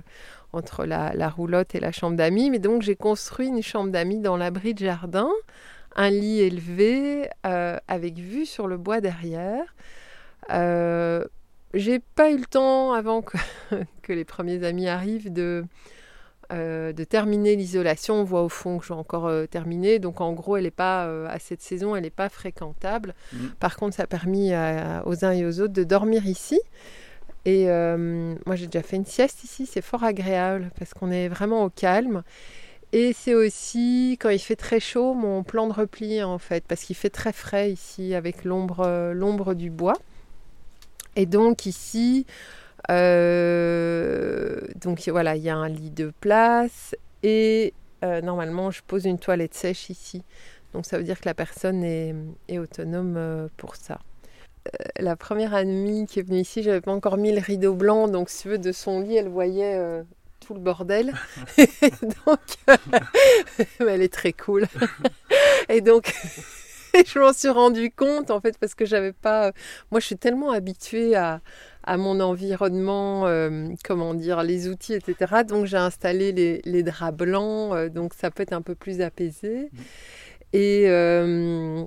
entre 0.54 0.86
la, 0.86 1.30
roulotte 1.30 1.74
et 1.74 1.80
la 1.80 1.92
chambre 1.92 2.16
d'amis. 2.16 2.52
Mais 2.52 2.60
donc, 2.60 2.84
j'ai 2.84 2.96
construit 2.96 3.48
une 3.48 3.64
chambre 3.64 3.90
d'amis 3.90 4.20
dans 4.20 4.38
l'abri 4.38 4.76
de 4.76 4.86
jardin, 4.86 5.30
un 5.96 6.12
lit 6.12 6.42
élevé 6.42 7.28
euh, 7.48 7.78
avec 7.88 8.20
vue 8.20 8.46
sur 8.46 8.68
le 8.68 8.78
bois 8.78 9.02
derrière. 9.02 9.74
j'ai 10.48 12.00
pas 12.16 12.30
eu 12.30 12.38
le 12.38 12.46
temps 12.46 12.94
avant 12.94 13.24
que, 13.24 13.38
que 14.04 14.14
les 14.14 14.26
premiers 14.26 14.64
amis 14.64 14.88
arrivent 14.88 15.34
de 15.34 15.66
euh, 16.52 16.94
de 16.94 17.04
terminer 17.04 17.56
l'isolation. 17.56 18.16
On 18.16 18.24
voit 18.24 18.44
au 18.44 18.50
fond 18.50 18.78
que 18.78 18.86
je 18.86 18.94
vais 18.94 19.00
encore 19.00 19.28
euh, 19.28 19.46
terminer. 19.46 20.00
Donc 20.00 20.22
en 20.22 20.34
gros, 20.34 20.58
elle 20.58 20.64
n'est 20.64 20.72
pas 20.72 21.06
euh, 21.06 21.28
à 21.30 21.40
cette 21.40 21.62
saison, 21.62 21.96
elle 21.96 22.04
n'est 22.04 22.10
pas 22.10 22.30
fréquentable. 22.30 23.14
Mm. 23.34 23.48
Par 23.60 23.76
contre, 23.78 23.96
ça 23.96 24.04
a 24.04 24.08
permis 24.08 24.52
aux 25.06 25.26
uns 25.26 25.32
et 25.32 25.46
aux 25.46 25.60
autres 25.62 25.74
de 25.74 25.84
dormir 25.84 26.26
ici. 26.26 26.60
Et 27.46 27.66
moi, 28.46 28.56
j'ai 28.56 28.68
déjà 28.68 28.84
fait 28.84 28.98
une 28.98 29.06
sieste 29.06 29.44
ici. 29.44 29.66
C'est 29.66 29.82
fort 29.82 30.04
agréable 30.04 30.70
parce 30.78 30.94
qu'on 30.94 31.12
est 31.12 31.28
vraiment 31.28 31.64
au 31.64 31.70
calme. 31.70 32.24
Et 32.94 33.14
c'est 33.14 33.34
aussi 33.34 34.18
quand 34.20 34.30
il 34.30 34.40
fait 34.40 34.58
très 34.58 34.82
chaud 34.82 35.14
mon 35.14 35.44
plan 35.44 35.66
de 35.66 35.72
repli 35.72 36.22
en 36.22 36.38
fait, 36.38 36.66
parce 36.68 36.84
qu'il 36.84 36.96
fait 36.96 37.10
très 37.10 37.32
frais 37.32 37.72
ici 37.72 38.14
avec 38.14 38.44
l'ombre, 38.44 39.14
l'ombre 39.14 39.54
du 39.54 39.70
bois. 39.70 39.98
Et 41.16 41.26
donc 41.26 41.66
ici, 41.66 42.26
euh, 42.28 42.71
donc 44.76 45.08
voilà, 45.08 45.36
il 45.36 45.44
y 45.44 45.50
a 45.50 45.56
un 45.56 45.70
lit 45.70 45.92
de 45.92 46.12
place 46.20 46.96
et 47.24 47.74
euh, 48.04 48.22
normalement 48.22 48.72
je 48.72 48.82
pose 48.86 49.06
une 49.06 49.20
toilette 49.20 49.54
sèche 49.54 49.90
ici. 49.90 50.24
Donc 50.74 50.86
ça 50.86 50.98
veut 50.98 51.04
dire 51.04 51.20
que 51.20 51.28
la 51.28 51.34
personne 51.34 51.84
est, 51.84 52.58
autonome 52.58 53.16
euh, 53.18 53.48
pour 53.58 53.76
ça. 53.76 54.00
la 54.98 55.16
première 55.16 55.54
amie 55.54 56.06
qui 56.08 56.20
est 56.20 56.24
venue 56.24 56.40
ici, 56.40 56.64
j'avais 56.64 56.82
pas 56.82 56.92
encore 56.92 57.18
mis 57.18 57.32
le 57.34 57.42
rideau 57.42 57.74
blanc, 57.74 58.08
donc 58.08 58.30
si 58.30 58.44
tu 58.44 58.50
veux, 58.50 58.58
de 58.58 58.72
son 58.72 59.02
lit, 59.02 59.18
elle 59.18 59.30
voyait 59.30 60.04
tout 60.40 60.54
le 60.54 60.60
bordel. 60.60 61.14
donc, 62.26 62.40
elle 63.80 64.02
est 64.02 64.14
très 64.14 64.34
cool. 64.34 64.66
et 65.70 65.82
donc, 65.82 66.14
je 66.94 67.20
m'en 67.20 67.34
suis 67.34 67.50
rendu 67.50 67.92
compte 67.92 68.32
en 68.32 68.42
fait 68.42 68.58
parce 68.58 68.76
que 68.76 68.86
j'avais 68.86 69.14
pas. 69.14 69.52
Moi, 69.92 70.00
je 70.00 70.08
suis 70.08 70.18
tellement 70.18 70.52
habituée 70.52 71.16
à, 71.16 71.42
à 71.84 71.98
mon 71.98 72.20
environnement, 72.20 73.26
euh, 73.28 73.68
comment 73.84 74.14
dire, 74.14 74.44
les 74.44 74.68
outils, 74.68 74.94
etc. 74.94 75.44
Donc 75.48 75.66
j'ai 75.66 75.78
installé 75.78 76.32
les, 76.64 76.84
draps 76.84 77.18
blancs, 77.18 77.74
euh, 77.74 77.90
donc 77.90 78.14
ça 78.14 78.32
peut 78.32 78.44
être 78.44 78.54
un 78.54 78.62
peu 78.62 78.76
plus 78.76 79.02
apaisé. 79.02 79.70
Mmh. 79.72 79.78
Et, 80.54 80.84
euh, 80.88 81.84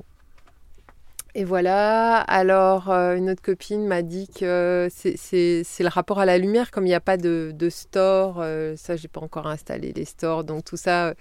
et 1.35 1.45
voilà, 1.45 2.19
alors 2.19 2.89
une 2.91 3.31
autre 3.31 3.43
copine 3.43 3.87
m'a 3.87 4.03
dit 4.03 4.29
que 4.29 4.89
c'est 4.91 5.65
le 5.81 5.89
rapport 5.89 6.19
à 6.19 6.25
la 6.25 6.39
lumière, 6.39 6.71
comme 6.71 6.87
il 6.87 6.91
n'y 6.91 6.95
a 6.95 7.01
pas 7.01 7.17
de, 7.17 7.53
de 7.53 7.69
store, 7.69 8.43
ça 8.77 8.97
j'ai 8.97 9.09
pas 9.09 9.21
encore 9.21 9.49
installé 9.49 9.93
les 9.93 10.05
stores, 10.05 10.45
donc 10.45 10.65
tout 10.65 10.77
ça 10.77 11.13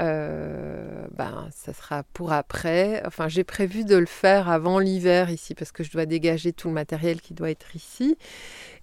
euh, 0.00 1.06
ben, 1.16 1.48
ça 1.52 1.72
sera 1.72 2.02
pour 2.14 2.32
après. 2.32 3.02
Enfin, 3.06 3.28
j'ai 3.28 3.44
prévu 3.44 3.84
de 3.84 3.96
le 3.96 4.06
faire 4.06 4.48
avant 4.48 4.78
l'hiver 4.78 5.30
ici 5.30 5.54
parce 5.54 5.72
que 5.72 5.84
je 5.84 5.90
dois 5.90 6.06
dégager 6.06 6.52
tout 6.52 6.68
le 6.68 6.74
matériel 6.74 7.20
qui 7.20 7.34
doit 7.34 7.50
être 7.50 7.76
ici. 7.76 8.16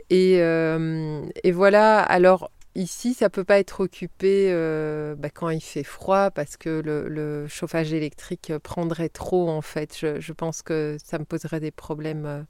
Et, 0.10 0.38
euh, 0.42 1.26
et 1.44 1.52
voilà, 1.52 2.00
alors 2.00 2.52
ici, 2.76 3.14
ça 3.14 3.30
peut 3.30 3.44
pas 3.44 3.60
être 3.60 3.82
occupé 3.82 4.50
euh, 4.52 5.16
ben, 5.16 5.30
quand 5.34 5.50
il 5.50 5.62
fait 5.62 5.84
froid 5.84 6.30
parce 6.30 6.56
que 6.56 6.82
le, 6.84 7.48
chauffage 7.48 7.94
électrique 7.94 8.54
prendrait 8.62 9.10
trop 9.10 9.50
en 9.50 9.62
fait. 9.62 9.98
Je, 10.00 10.34
pense 10.34 10.62
que 10.62 10.98
ça 11.04 11.18
me 11.18 11.26
poserait 11.26 11.60
des 11.60 11.72
problèmes. 11.72 12.46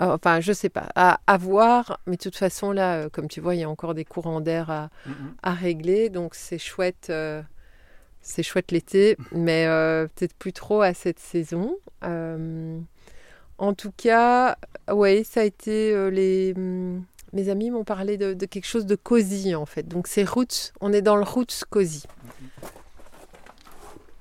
Enfin, 0.00 0.40
je 0.40 0.52
sais 0.52 0.70
pas, 0.70 0.88
à, 0.96 1.38
voir, 1.38 2.00
mais 2.08 2.16
de 2.16 2.22
toute 2.22 2.36
façon, 2.36 2.72
là, 2.72 3.08
comme 3.10 3.28
tu 3.28 3.40
vois, 3.40 3.54
il 3.54 3.60
y 3.60 3.64
a 3.64 3.70
encore 3.70 3.94
des 3.94 4.04
courants 4.04 4.40
d'air 4.40 4.68
à, 4.68 4.90
mm, 5.06 5.10
mm. 5.10 5.34
à, 5.44 5.52
régler, 5.52 6.08
donc 6.08 6.34
c'est 6.34 6.58
chouette 6.58 7.12
c'est 8.24 8.42
chouette 8.42 8.72
l'été, 8.72 9.16
mais 9.32 9.66
euh, 9.66 10.06
peut-être 10.06 10.34
plus 10.34 10.52
trop 10.52 10.80
à 10.80 10.94
cette 10.94 11.20
saison. 11.20 11.76
Euh, 12.02 12.80
en 13.58 13.74
tout 13.74 13.92
cas, 13.96 14.56
ouais, 14.90 15.22
ça 15.24 15.40
a 15.40 15.44
été 15.44 15.92
euh, 15.92 16.10
les. 16.10 16.54
Mm, 16.54 17.04
mes 17.34 17.48
amis 17.48 17.70
m'ont 17.70 17.84
parlé 17.84 18.16
de, 18.16 18.32
quelque 18.46 18.66
chose 18.66 18.86
de 18.86 18.94
cosy 18.94 19.56
en 19.56 19.66
fait. 19.66 19.88
Donc 19.88 20.06
c'est 20.06 20.22
roots, 20.22 20.72
on 20.80 20.92
est 20.92 21.02
dans 21.02 21.16
le 21.16 21.24
roots 21.24 21.64
cosy. 21.68 22.04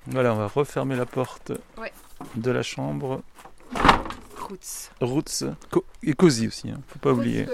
Voilà, 0.07 0.33
on 0.33 0.38
va 0.38 0.48
refermer 0.48 0.95
la 0.95 1.05
porte 1.05 1.51
de 2.36 2.51
la 2.51 2.63
chambre. 2.63 3.22
Roots. 4.38 4.89
Roots 5.00 5.43
et 6.01 6.13
cosy 6.13 6.48
aussi, 6.48 6.72
hein, 6.72 6.81
faut 6.88 7.00
pas 7.00 7.12
oublier. 7.12 7.45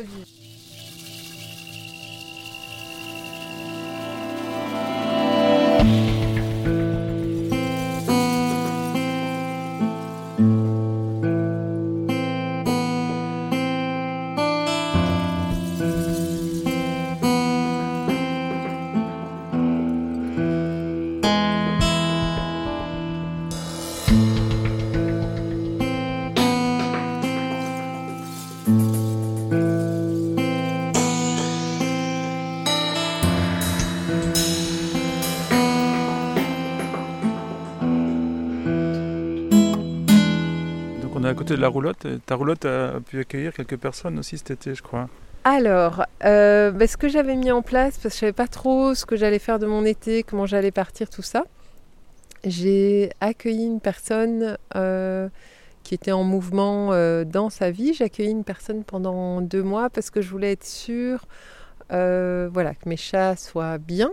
À 41.30 41.34
côté 41.34 41.56
de 41.56 41.62
la 41.62 41.68
roulotte. 41.68 42.06
ta 42.26 42.36
roulotte 42.36 42.66
a 42.66 43.00
pu 43.00 43.20
accueillir 43.20 43.54
quelques 43.54 43.78
personnes 43.78 44.20
aussi 44.20 44.38
cet 44.38 44.52
été, 44.52 44.76
je 44.76 44.82
crois. 44.82 45.10
Alors, 45.44 46.06
euh, 46.26 46.72
ben, 46.72 46.88
ce 46.88 46.98
que 46.98 47.08
j'avais 47.08 47.36
mis 47.36 47.52
en 47.52 47.62
place, 47.62 47.98
parce 47.98 48.04
que 48.04 48.10
je 48.10 48.20
savais 48.20 48.34
pas 48.34 48.48
trop 48.48 48.94
ce 48.94 49.06
que 49.06 49.16
j'allais 49.16 49.40
faire 49.40 49.58
de 49.58 49.66
mon 49.66 49.86
été, 49.86 50.24
comment 50.24 50.46
j'allais 50.46 50.72
partir, 50.72 51.10
tout 51.10 51.22
ça, 51.22 51.46
j'ai 52.44 53.10
accueilli 53.22 53.66
une 53.66 53.80
personne 53.80 54.58
euh, 54.76 55.30
qui 55.84 55.96
était 55.96 56.12
en 56.12 56.24
mouvement 56.24 56.90
euh, 56.92 57.24
dans 57.24 57.50
sa 57.50 57.72
vie. 57.72 57.94
J'ai 57.94 58.06
accueilli 58.06 58.32
une 58.32 58.44
personne 58.44 58.84
pendant 58.84 59.42
deux 59.42 59.64
mois 59.64 59.90
parce 59.90 60.10
que 60.10 60.22
je 60.22 60.30
voulais 60.30 60.52
être 60.52 60.66
sûre 60.66 61.26
voilà, 61.90 62.76
que 62.76 62.88
mes 62.88 62.98
chats 62.98 63.36
soient 63.36 63.80
bien 63.80 64.12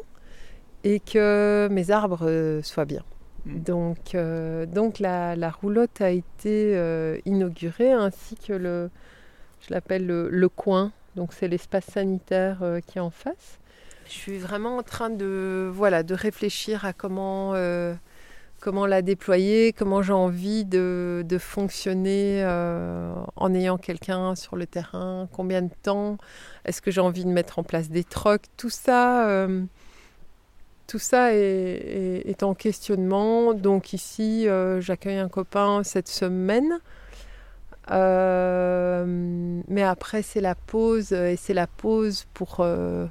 et 0.85 1.01
que 1.01 1.69
mes 1.71 1.91
arbres 1.91 2.61
soient 2.63 2.87
bien. 2.87 3.03
Donc, 3.47 4.15
euh, 4.15 4.67
donc 4.67 4.99
la, 4.99 5.51
roulotte 5.51 6.01
a 6.01 6.11
été 6.11 6.77
euh, 6.77 7.19
inaugurée 7.27 7.93
ainsi 7.93 8.35
que 8.35 8.53
le, 8.53 8.91
je 9.67 9.73
l'appelle 9.73 10.07
le, 10.07 10.49
coin. 10.49 10.93
Donc 11.15 11.33
c'est 11.33 11.49
l'espace 11.49 11.87
sanitaire 11.87 12.59
euh, 12.63 12.81
qui 12.81 12.99
est 12.99 13.01
en 13.01 13.11
face. 13.11 13.59
Je 14.07 14.13
suis 14.13 14.39
vraiment 14.39 14.79
en 14.79 14.83
train 14.83 15.11
de, 15.11 15.71
voilà, 15.73 16.03
de 16.03 16.15
réfléchir 16.15 16.85
à 16.85 16.93
comment, 16.93 17.55
comment 18.61 18.87
la 18.87 19.03
déployer, 19.03 19.73
comment 19.73 20.01
j'ai 20.01 20.13
envie 20.13 20.65
de, 20.65 21.25
de 21.29 21.39
fonctionner 21.39 22.45
en 22.45 23.53
ayant 23.53 23.79
quelqu'un 23.79 24.37
sur 24.37 24.55
le 24.55 24.65
terrain, 24.67 25.29
combien 25.33 25.63
de 25.63 25.73
temps, 25.83 26.19
est-ce 26.65 26.81
que 26.81 26.93
j'ai 26.93 27.01
envie 27.01 27.25
de 27.25 27.31
mettre 27.31 27.59
en 27.59 27.65
place 27.65 27.91
des 27.91 28.05
trocs, 28.05 28.45
tout 28.57 28.71
ça 28.71 29.49
tout 30.87 30.99
ça 30.99 31.35
est, 31.35 32.43
en 32.43 32.55
questionnement. 32.55 33.55
Donc 33.55 33.93
ici, 33.93 34.49
euh, 34.49 34.81
j'accueille 34.81 35.19
un 35.19 35.29
copain 35.29 35.83
cette 35.83 36.09
semaine. 36.09 36.81
Euh, 37.91 39.05
mais 39.69 39.83
après, 39.83 40.23
c'est 40.23 40.41
la 40.41 40.55
pause 40.55 41.13
et 41.13 41.37
c'est 41.37 41.55
la 41.55 41.67
pause 41.67 42.27
pour, 42.35 42.57
euh, 42.61 43.07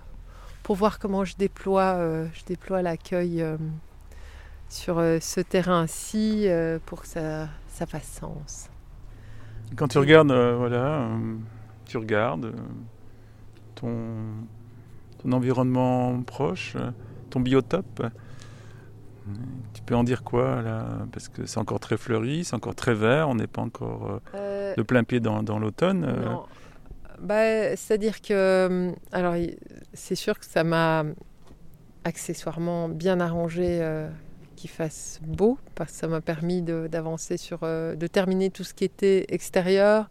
pour 0.63 0.75
voir 0.75 1.00
comment 1.00 1.25
je 1.25 1.36
déploie, 1.38 1.98
déploie 2.48 2.82
l'accueil 2.82 3.44
sur 4.70 4.96
ce 4.98 5.41
terrain-ci 5.41 6.48
pour 6.86 7.01
que 7.01 7.08
ça, 7.08 7.48
ça 7.70 7.86
fasse 7.86 8.20
sens. 8.20 8.70
Quand 9.75 9.88
tu 9.88 9.98
regardes, 9.98 10.32
voilà, 10.32 11.10
tu 11.86 11.98
regardes 11.98 12.53
ton, 13.75 13.96
ton 15.22 15.32
environnement 15.32 16.22
proche, 16.22 16.75
ton 17.36 17.42
biotope. 17.42 18.01
Tu 19.74 19.82
peux 19.82 19.96
en 19.96 20.04
dire 20.04 20.24
quoi 20.24 20.62
là? 20.62 20.86
Parce 21.12 21.27
que 21.30 21.46
c'est 21.46 21.58
encore 21.58 21.80
très 21.80 21.98
fleuri, 21.98 22.44
c'est 22.46 22.56
encore 22.56 22.75
très 22.75 22.94
vert, 22.94 23.27
on 23.27 23.36
n'est 23.36 23.48
pas 23.48 23.62
encore 23.62 24.08
euh, 24.10 24.20
Euh, 24.36 24.75
de 24.75 24.82
plein 24.84 25.04
pied 25.04 25.20
dans, 25.20 25.44
dans 25.44 25.60
l'automne. 25.60 26.06
euh. 26.08 26.36
Bah, 27.20 27.75
C'est-à-dire 27.75 28.22
que, 28.22 28.92
alors, 29.12 29.34
c'est 29.94 30.15
sûr 30.15 30.38
que 30.39 30.46
ça 30.46 30.63
m'a 30.63 31.04
accessoirement 32.04 32.88
bien 32.88 33.20
arrangé 33.20 33.80
euh, 33.82 34.08
qu'il 34.56 34.70
fasse 34.70 35.20
beau, 35.24 35.58
parce 35.76 35.92
que 35.92 35.98
ça 35.98 36.08
m'a 36.08 36.22
permis 36.22 36.62
d'avancer 36.62 37.38
sur, 37.38 37.60
euh, 37.64 37.96
de 37.96 38.08
terminer 38.08 38.50
tout 38.50 38.64
ce 38.64 38.74
qui 38.74 38.84
était 38.86 39.26
extérieur. 39.30 40.10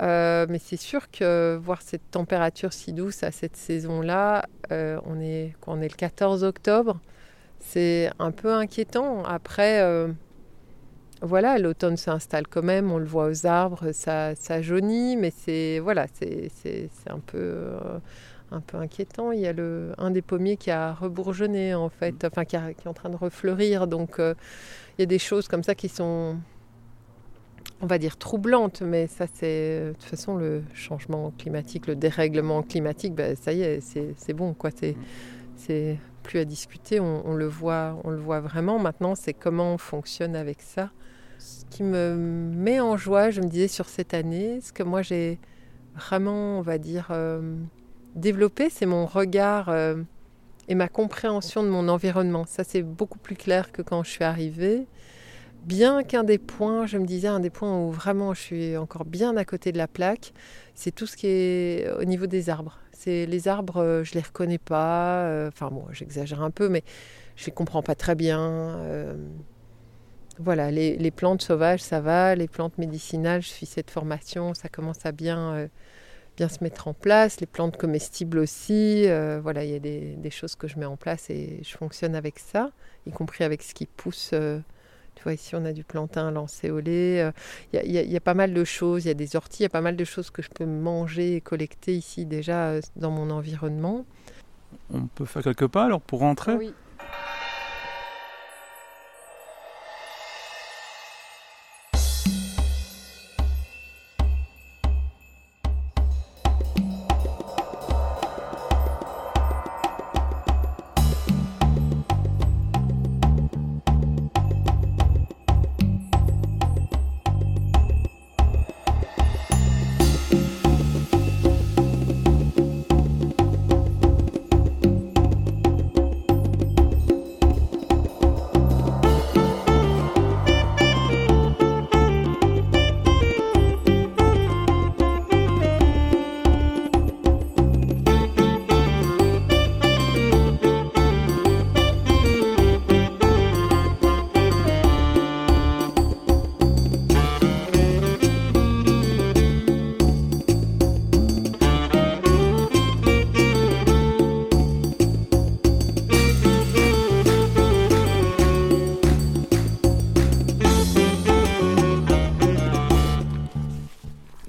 Euh, 0.00 0.46
mais 0.48 0.60
c'est 0.60 0.76
sûr 0.76 1.10
que 1.10 1.58
voir 1.60 1.82
cette 1.82 2.10
température 2.10 2.72
si 2.72 2.92
douce 2.92 3.22
à 3.24 3.32
cette 3.32 3.56
saison-là, 3.56 4.46
euh, 4.70 5.00
on 5.06 5.20
est, 5.20 5.54
on 5.66 5.80
est 5.80 5.88
le 5.88 5.96
14 5.96 6.44
octobre, 6.44 7.00
c'est 7.60 8.10
un 8.18 8.30
peu 8.30 8.52
inquiétant. 8.52 9.24
Après. 9.24 9.80
euh, 9.82 10.08
voilà, 11.20 11.58
l'automne 11.58 11.96
s'installe 11.96 12.46
quand 12.46 12.62
même, 12.62 12.92
on 12.92 12.98
le 12.98 13.04
voit 13.04 13.26
aux 13.26 13.44
arbres, 13.44 13.90
ça, 13.92 14.34
jaunit, 14.62 15.16
mais 15.16 15.32
c'est 15.36 15.80
voilà, 15.80 16.06
c'est 16.14 16.88
un 17.08 17.18
peu 17.18 17.72
un 18.50 18.60
peu 18.60 18.76
inquiétant. 18.78 19.32
Il 19.32 19.40
y 19.40 19.46
a 19.46 19.52
le 19.52 19.92
un 19.98 20.10
des 20.10 20.22
pommiers 20.22 20.56
qui 20.56 20.70
a 20.70 20.94
rebourgeonné 20.94 21.74
en 21.74 21.88
fait, 21.88 22.24
enfin 22.24 22.44
qui, 22.44 22.56
a- 22.56 22.72
qui 22.74 22.86
est 22.86 22.90
en 22.90 22.94
train 22.94 23.10
de 23.10 23.16
refleurir. 23.16 23.86
Donc 23.86 24.18
euh, 24.18 24.34
il 24.98 25.02
y 25.02 25.04
a 25.04 25.06
des 25.06 25.18
choses 25.18 25.48
comme 25.48 25.62
ça 25.62 25.74
qui 25.74 25.88
sont 25.88 26.36
on 27.80 27.86
va 27.86 27.98
dire 27.98 28.16
troublantes, 28.16 28.82
mais 28.82 29.06
ça 29.06 29.26
c'est 29.32 29.88
de 29.88 29.92
toute 29.92 30.04
façon 30.04 30.36
le 30.36 30.62
changement 30.74 31.32
climatique, 31.38 31.86
le 31.86 31.94
dérèglement 31.94 32.62
climatique, 32.62 33.14
ben, 33.14 33.36
ça 33.36 33.52
y 33.52 33.62
est, 33.62 33.80
c'est 33.80 34.32
bon 34.32 34.54
quoi. 34.54 34.70
C'est 34.74 34.96
c'est 35.56 35.98
plus 36.22 36.38
à 36.40 36.44
discuter, 36.44 37.00
on, 37.00 37.26
on 37.26 37.34
le 37.34 37.46
voit, 37.46 37.98
on 38.04 38.10
le 38.10 38.18
voit 38.18 38.40
vraiment. 38.40 38.78
Maintenant, 38.78 39.14
c'est 39.14 39.32
comment 39.34 39.74
on 39.74 39.78
fonctionne 39.78 40.36
avec 40.36 40.60
ça. 40.62 40.90
Ce 41.38 41.64
qui 41.66 41.82
me 41.82 42.14
met 42.16 42.80
en 42.80 42.96
joie, 42.96 43.30
je 43.30 43.40
me 43.40 43.46
disais 43.46 43.68
sur 43.68 43.88
cette 43.88 44.14
année, 44.14 44.60
ce 44.60 44.72
que 44.72 44.82
moi 44.82 45.02
j'ai 45.02 45.38
vraiment, 45.94 46.58
on 46.58 46.62
va 46.62 46.78
dire, 46.78 47.08
euh, 47.10 47.56
développé, 48.14 48.70
c'est 48.70 48.86
mon 48.86 49.06
regard 49.06 49.68
euh, 49.68 49.96
et 50.68 50.74
ma 50.74 50.88
compréhension 50.88 51.62
de 51.62 51.68
mon 51.68 51.88
environnement. 51.88 52.44
Ça, 52.46 52.64
c'est 52.64 52.82
beaucoup 52.82 53.18
plus 53.18 53.36
clair 53.36 53.72
que 53.72 53.82
quand 53.82 54.02
je 54.02 54.10
suis 54.10 54.24
arrivée. 54.24 54.86
Bien 55.64 56.02
qu'un 56.04 56.24
des 56.24 56.38
points, 56.38 56.86
je 56.86 56.98
me 56.98 57.04
disais, 57.04 57.28
un 57.28 57.40
des 57.40 57.50
points 57.50 57.78
où 57.78 57.90
vraiment 57.90 58.32
je 58.32 58.40
suis 58.40 58.76
encore 58.76 59.04
bien 59.04 59.36
à 59.36 59.44
côté 59.44 59.72
de 59.72 59.78
la 59.78 59.88
plaque, 59.88 60.32
c'est 60.74 60.94
tout 60.94 61.06
ce 61.06 61.16
qui 61.16 61.26
est 61.26 61.90
au 61.98 62.04
niveau 62.04 62.26
des 62.26 62.48
arbres. 62.48 62.78
C'est 62.92 63.26
les 63.26 63.48
arbres, 63.48 63.78
euh, 63.78 64.04
je 64.04 64.14
les 64.14 64.20
reconnais 64.20 64.58
pas. 64.58 65.24
euh, 65.24 65.48
Enfin 65.48 65.68
bon, 65.70 65.84
j'exagère 65.92 66.42
un 66.42 66.50
peu, 66.50 66.68
mais 66.68 66.84
je 67.36 67.46
les 67.46 67.52
comprends 67.52 67.82
pas 67.82 67.94
très 67.94 68.14
bien. 68.14 68.78
voilà, 70.38 70.70
les, 70.70 71.10
plantes 71.10 71.42
sauvages, 71.42 71.80
ça 71.80 72.00
va. 72.00 72.34
Les 72.34 72.48
plantes 72.48 72.78
médicinales, 72.78 73.42
je 73.42 73.48
suis 73.48 73.66
cette 73.66 73.90
formation, 73.90 74.54
ça 74.54 74.68
commence 74.68 75.04
à 75.04 75.12
bien, 75.12 75.68
bien 76.38 76.48
se 76.48 76.62
mettre 76.62 76.86
en 76.86 76.94
place. 76.94 77.40
Les 77.40 77.46
plantes 77.46 77.76
comestibles 77.76 78.38
aussi. 78.38 79.06
euh, 79.08 79.40
voilà, 79.42 79.64
il 79.64 79.70
y 79.72 79.74
a 79.74 79.80
des, 79.80 80.14
des 80.16 80.30
choses 80.30 80.54
que 80.54 80.68
je 80.68 80.78
mets 80.78 80.86
en 80.86 80.96
place 80.96 81.30
et 81.30 81.58
je 81.62 81.76
fonctionne 81.76 82.14
avec 82.14 82.38
ça, 82.38 82.70
y 83.06 83.10
compris 83.10 83.42
avec 83.44 83.62
ce 83.62 83.74
qui 83.74 83.86
pousse. 83.86 84.30
euh, 84.32 84.60
tu 85.16 85.24
vois, 85.24 85.32
ici, 85.34 85.56
on 85.56 85.64
a 85.64 85.72
du 85.72 85.82
plantain 85.82 86.30
lancéolé. 86.30 87.18
euh, 87.18 87.32
Il 87.72 87.76
y, 87.76 87.78
a- 87.80 87.84
il 87.84 87.90
y 87.92 87.98
a- 87.98 88.02
il 88.02 88.12
y 88.12 88.16
a 88.16 88.20
pas 88.20 88.34
mal 88.34 88.54
de 88.54 88.64
choses. 88.64 89.04
Il 89.04 89.08
y 89.08 89.10
a 89.10 89.14
des 89.14 89.34
orties, 89.34 89.60
il 89.60 89.62
y 89.64 89.66
a 89.66 89.68
pas 89.68 89.80
mal 89.80 89.96
de 89.96 90.04
choses 90.04 90.30
que 90.30 90.42
je 90.42 90.48
peux 90.48 90.64
manger 90.64 91.34
et 91.34 91.40
collecter 91.40 91.96
ici 91.96 92.24
déjà 92.24 92.68
euh, 92.68 92.80
dans 92.94 93.10
mon 93.10 93.30
environnement. 93.30 94.06
On 94.94 95.06
peut 95.08 95.24
faire 95.24 95.42
quelques 95.42 95.66
pas 95.66 95.86
alors 95.86 96.00
pour 96.00 96.20
rentrer? 96.20 96.54
Oui. 96.54 96.72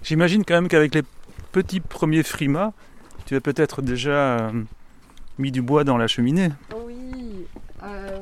J'imagine 0.10 0.44
quand 0.44 0.56
même 0.56 0.68
qu'avec 0.70 0.96
les 0.96 1.04
petits 1.52 1.80
premiers 1.82 2.24
frimas, 2.24 2.72
tu 3.28 3.36
as 3.36 3.42
peut-être 3.42 3.84
déjà 3.84 4.40
euh, 4.40 4.64
mis 5.38 5.52
du 5.52 5.62
bois 5.62 5.84
dans 5.84 5.98
la 5.98 6.08
cheminée. 6.08 6.50
Oui, 6.84 7.46
euh, 7.84 8.18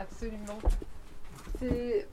absolument. 0.00 0.58
C'est 1.60 2.06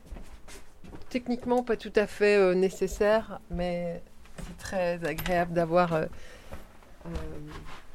techniquement 1.10 1.64
pas 1.64 1.78
tout 1.78 1.94
à 1.96 2.08
fait 2.08 2.36
euh, 2.36 2.56
nécessaire, 2.56 3.40
mais 3.50 4.04
c'est 4.46 4.58
très 4.58 5.06
agréable 5.06 5.54
d'avoir. 5.54 5.94
euh, 5.94 6.06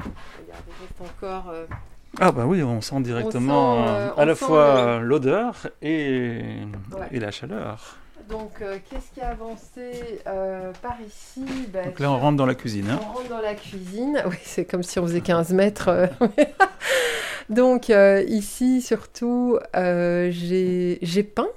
regardez, 0.01 0.73
encore. 1.01 1.53
Ah 2.19 2.33
bah 2.33 2.47
oui, 2.47 2.63
on 2.63 2.81
sent 2.81 3.03
directement 3.03 3.87
sent, 3.87 4.13
à 4.17 4.25
la 4.25 4.35
fois 4.35 5.01
l'odeur 5.01 5.55
et, 5.83 6.63
Ouais. 6.93 7.09
et 7.13 7.21
la 7.21 7.31
chaleur. 7.31 7.99
Donc, 8.29 8.51
euh, 8.61 8.79
qu'est-ce 8.91 9.13
qui 9.13 9.21
a 9.21 9.31
avancé 9.31 10.21
euh, 10.27 10.73
par 10.83 10.97
ici? 11.07 11.45
Ben, 11.73 11.87
Donc 11.87 12.01
là, 12.01 12.11
on 12.11 12.19
rentre 12.19 12.37
dans 12.37 12.47
la 12.47 12.55
cuisine. 12.55 12.89
hein. 12.91 13.01
On 13.03 13.13
rentre 13.19 13.29
dans 13.29 13.41
la 13.41 13.55
cuisine. 13.55 14.23
Oui, 14.27 14.37
c'est 14.43 14.65
comme 14.65 14.83
si 14.83 14.99
on 14.99 15.07
faisait 15.07 15.21
15 15.21 15.53
mètres. 15.55 15.89
euh. 15.89 16.07
Donc, 17.51 17.89
ici, 18.29 18.83
surtout, 18.83 19.59
j'ai 19.75 21.23
peint. 21.35 21.49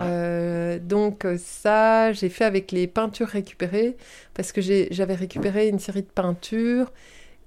Euh, 0.00 0.78
donc, 0.78 1.26
ça, 1.38 2.12
j'ai 2.12 2.28
fait 2.28 2.44
avec 2.44 2.70
les 2.72 2.86
peintures 2.86 3.26
récupérées 3.26 3.96
parce 4.34 4.52
que 4.52 4.60
j'avais 4.60 5.14
récupéré 5.16 5.66
une 5.68 5.80
série 5.80 6.02
de 6.02 6.06
peintures 6.08 6.92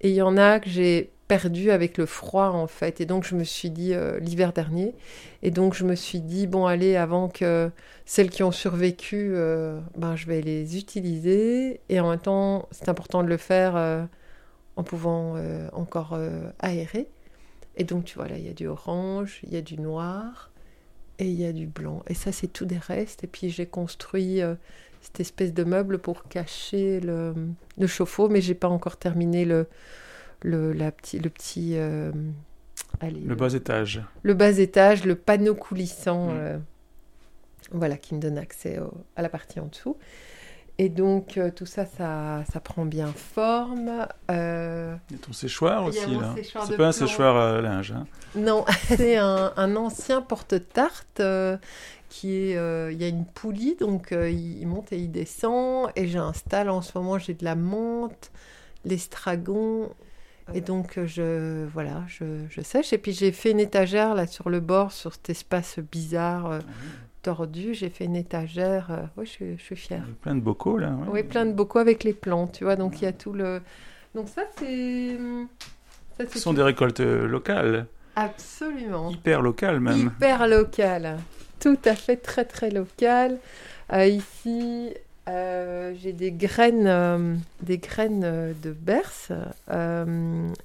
et 0.02 0.10
il 0.10 0.16
y 0.16 0.22
en 0.22 0.36
a 0.38 0.60
que 0.60 0.70
j'ai 0.70 1.13
perdu 1.28 1.72
avec 1.72 1.98
le 1.98 2.06
froid 2.06 2.50
en 2.50 2.68
fait. 2.68 3.02
Et 3.02 3.06
donc, 3.06 3.24
je 3.26 3.36
me 3.36 3.44
suis 3.44 3.70
dit 3.70 3.94
euh, 3.94 4.20
l'hiver 4.20 4.54
dernier. 4.54 4.94
Et 5.42 5.52
donc, 5.52 5.74
je 5.74 5.84
me 5.84 5.96
suis 5.96 6.22
dit, 6.22 6.48
bon, 6.48 6.66
allez, 6.66 6.96
avant 6.96 7.30
que 7.30 7.72
celles 8.06 8.30
qui 8.30 8.44
ont 8.44 8.52
survécu, 8.52 9.32
euh, 9.36 9.80
ben, 9.98 10.16
je 10.16 10.28
vais 10.28 10.42
les 10.42 10.78
utiliser. 10.78 11.82
Et 11.90 12.00
en 12.00 12.10
même 12.10 12.20
temps, 12.20 12.68
c'est 12.72 12.90
important 12.90 13.24
de 13.24 13.30
le 13.30 13.38
faire 13.38 13.76
euh, 13.76 14.04
en 14.76 14.84
pouvant 14.84 15.36
encore 15.72 16.18
aérer. 16.60 17.08
Et 17.78 17.84
donc, 17.84 18.06
tu 18.06 18.16
vois, 18.16 18.28
là, 18.28 18.38
il 18.38 18.46
y 18.46 18.50
a 18.50 18.54
du 18.54 18.68
orange, 18.68 19.40
il 19.44 19.54
y 19.54 19.58
a 19.58 19.62
du 19.62 19.80
noir 19.80 20.52
et 21.20 21.26
il 21.26 21.40
y 21.40 21.46
a 21.46 21.54
du 21.54 21.68
blanc. 21.68 22.02
Et 22.08 22.16
ça, 22.16 22.32
c'est 22.32 22.48
tout 22.48 22.66
des 22.66 22.80
restes. 22.80 23.24
Et 23.24 23.28
puis, 23.28 23.52
j'ai 23.52 23.68
construit 23.68 24.42
cette 25.02 25.20
espèce 25.20 25.54
de 25.54 25.64
meuble 25.64 26.00
pour 26.00 26.24
cacher 26.24 27.00
le, 27.02 27.36
le 27.78 27.88
chauffe-eau, 27.88 28.30
mais 28.30 28.42
j'ai 28.42 28.56
pas 28.56 28.70
encore 28.70 28.98
terminé 28.98 29.46
le, 29.46 29.68
le, 30.44 30.72
la 30.74 30.92
petit, 30.92 31.20
le 31.20 31.30
petit. 31.30 31.72
euh, 31.78 32.12
allez, 33.00 33.20
Le 33.22 33.36
bas 33.36 33.54
étage. 33.54 34.02
le 34.22 34.34
bas 34.34 34.52
étage, 34.60 35.04
le 35.06 35.16
panneau 35.16 35.56
coulissant, 35.56 36.28
Mm. 36.28 36.32
euh, 36.38 36.58
voilà, 37.72 37.98
qui 37.98 38.14
me 38.14 38.20
donne 38.20 38.38
accès 38.38 38.80
au- 38.80 38.94
à 39.16 39.22
la 39.22 39.30
partie 39.30 39.60
en 39.60 39.66
dessous. 39.68 39.98
Et 40.80 40.90
donc, 40.90 41.38
euh, 41.38 41.52
tout 41.52 41.68
ça, 41.68 41.86
ça, 41.86 42.44
ça 42.52 42.60
prend 42.60 42.84
bien 42.86 43.08
forme. 43.14 44.08
Euh, 44.32 44.96
Il 45.12 45.18
y 45.18 45.20
a 45.20 45.24
ton 45.24 45.32
séchoir 45.34 45.86
aussi 45.86 46.00
là. 46.16 46.36
C'est 46.66 46.78
pas 46.78 46.88
un 46.88 46.92
séchoir 46.92 47.36
à 47.38 47.62
linge. 47.62 47.92
hein. 47.92 48.08
non, 48.36 48.66
c'est 48.98 49.18
un, 49.18 49.54
un 49.56 49.76
ancien 49.76 50.22
porte-tarte 50.24 51.20
euh, 51.20 51.58
qui 52.10 52.36
est. 52.50 52.58
euh, 52.58 52.92
Il 52.92 53.00
y 53.00 53.04
a 53.04 53.08
une 53.08 53.26
poulie, 53.26 53.76
donc 53.80 54.12
euh, 54.12 54.32
il, 54.32 54.62
il 54.62 54.68
monte 54.68 54.92
et 54.94 54.98
il 54.98 55.12
descend. 55.12 55.90
Et 55.96 56.08
j'installe 56.08 56.70
en 56.72 56.82
ce 56.82 56.98
moment, 56.98 57.20
j'ai 57.20 57.36
de 57.36 57.46
la 57.46 57.56
menthe, 57.56 58.32
l'estragon 58.84 59.90
Et 60.54 60.62
donc, 60.62 61.00
je, 61.06 61.66
voilà, 61.74 62.04
je, 62.08 62.26
je 62.50 62.62
sèche. 62.62 62.92
Et 62.94 62.98
puis, 62.98 63.14
j'ai 63.14 63.32
fait 63.32 63.52
une 63.52 63.60
étagère 63.60 64.14
là 64.16 64.28
sur 64.28 64.50
le 64.50 64.60
bord, 64.60 64.92
sur 64.92 65.14
cet 65.14 65.30
espace 65.30 65.80
bizarre, 65.80 66.52
euh, 66.52 66.60
tordu. 67.22 67.74
J'ai 67.74 67.90
fait 67.90 68.06
une 68.06 68.16
étagère. 68.16 68.88
euh, 68.92 69.04
oui, 69.18 69.26
je, 69.26 69.56
je 69.58 69.62
suis 69.62 69.76
fière. 69.76 70.04
Plein 70.22 70.36
de 70.36 70.42
bocaux 70.42 70.78
là. 70.78 70.90
ouais. 70.90 71.08
Oui, 71.12 71.24
plein 71.24 71.46
de 71.46 71.54
bocaux 71.54 71.80
avec 71.80 72.04
les 72.04 72.14
plantes, 72.14 72.54
tu 72.58 72.64
vois. 72.66 72.76
Donc, 72.76 73.02
il 73.02 73.06
y 73.06 73.08
a 73.08 73.14
tout 73.14 73.34
le. 73.34 73.62
Donc, 74.16 74.28
ça, 74.30 74.44
c'est. 74.58 75.18
Ce 76.20 76.40
sont 76.40 76.52
tout- 76.52 76.58
des 76.58 76.64
récoltes 76.64 77.00
euh, 77.00 77.26
locales, 77.28 77.88
Absolument. 78.16 79.10
hyper 79.10 79.42
locales 79.42 79.80
même. 79.80 80.12
Hyper 80.18 80.48
local. 80.48 81.18
Tout 81.60 81.80
à 81.86 81.96
fait 81.96 82.18
très, 82.18 82.46
très 82.46 82.70
local. 82.70 83.38
Euh, 83.92 84.06
ici, 84.06 84.94
euh, 85.30 85.94
j'ai 85.96 86.12
des 86.12 86.34
graines, 86.34 86.86
euh, 86.86 87.36
des 87.62 87.78
graines 87.78 88.24
euh, 88.26 88.54
de 88.62 88.72
berce. 88.72 89.32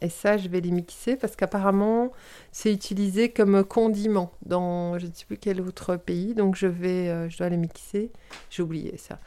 et 0.00 0.08
ça, 0.08 0.36
je 0.36 0.48
vais 0.48 0.60
les 0.60 0.72
mixer 0.72 1.16
parce 1.16 1.36
qu'apparemment, 1.36 2.10
c'est 2.50 2.72
utilisé 2.72 3.28
comme 3.30 3.62
condiment 3.62 4.32
dans 4.44 4.98
je 4.98 5.06
ne 5.06 5.12
sais 5.12 5.24
plus 5.26 5.36
quel 5.36 5.60
autre 5.60 5.96
pays. 5.96 6.34
Donc, 6.34 6.56
je, 6.56 6.66
vais, 6.66 7.30
je 7.30 7.38
dois 7.38 7.48
les 7.48 7.56
mixer. 7.56 8.10
J'ai 8.50 8.62
oublié 8.62 8.96
ça. 8.96 9.20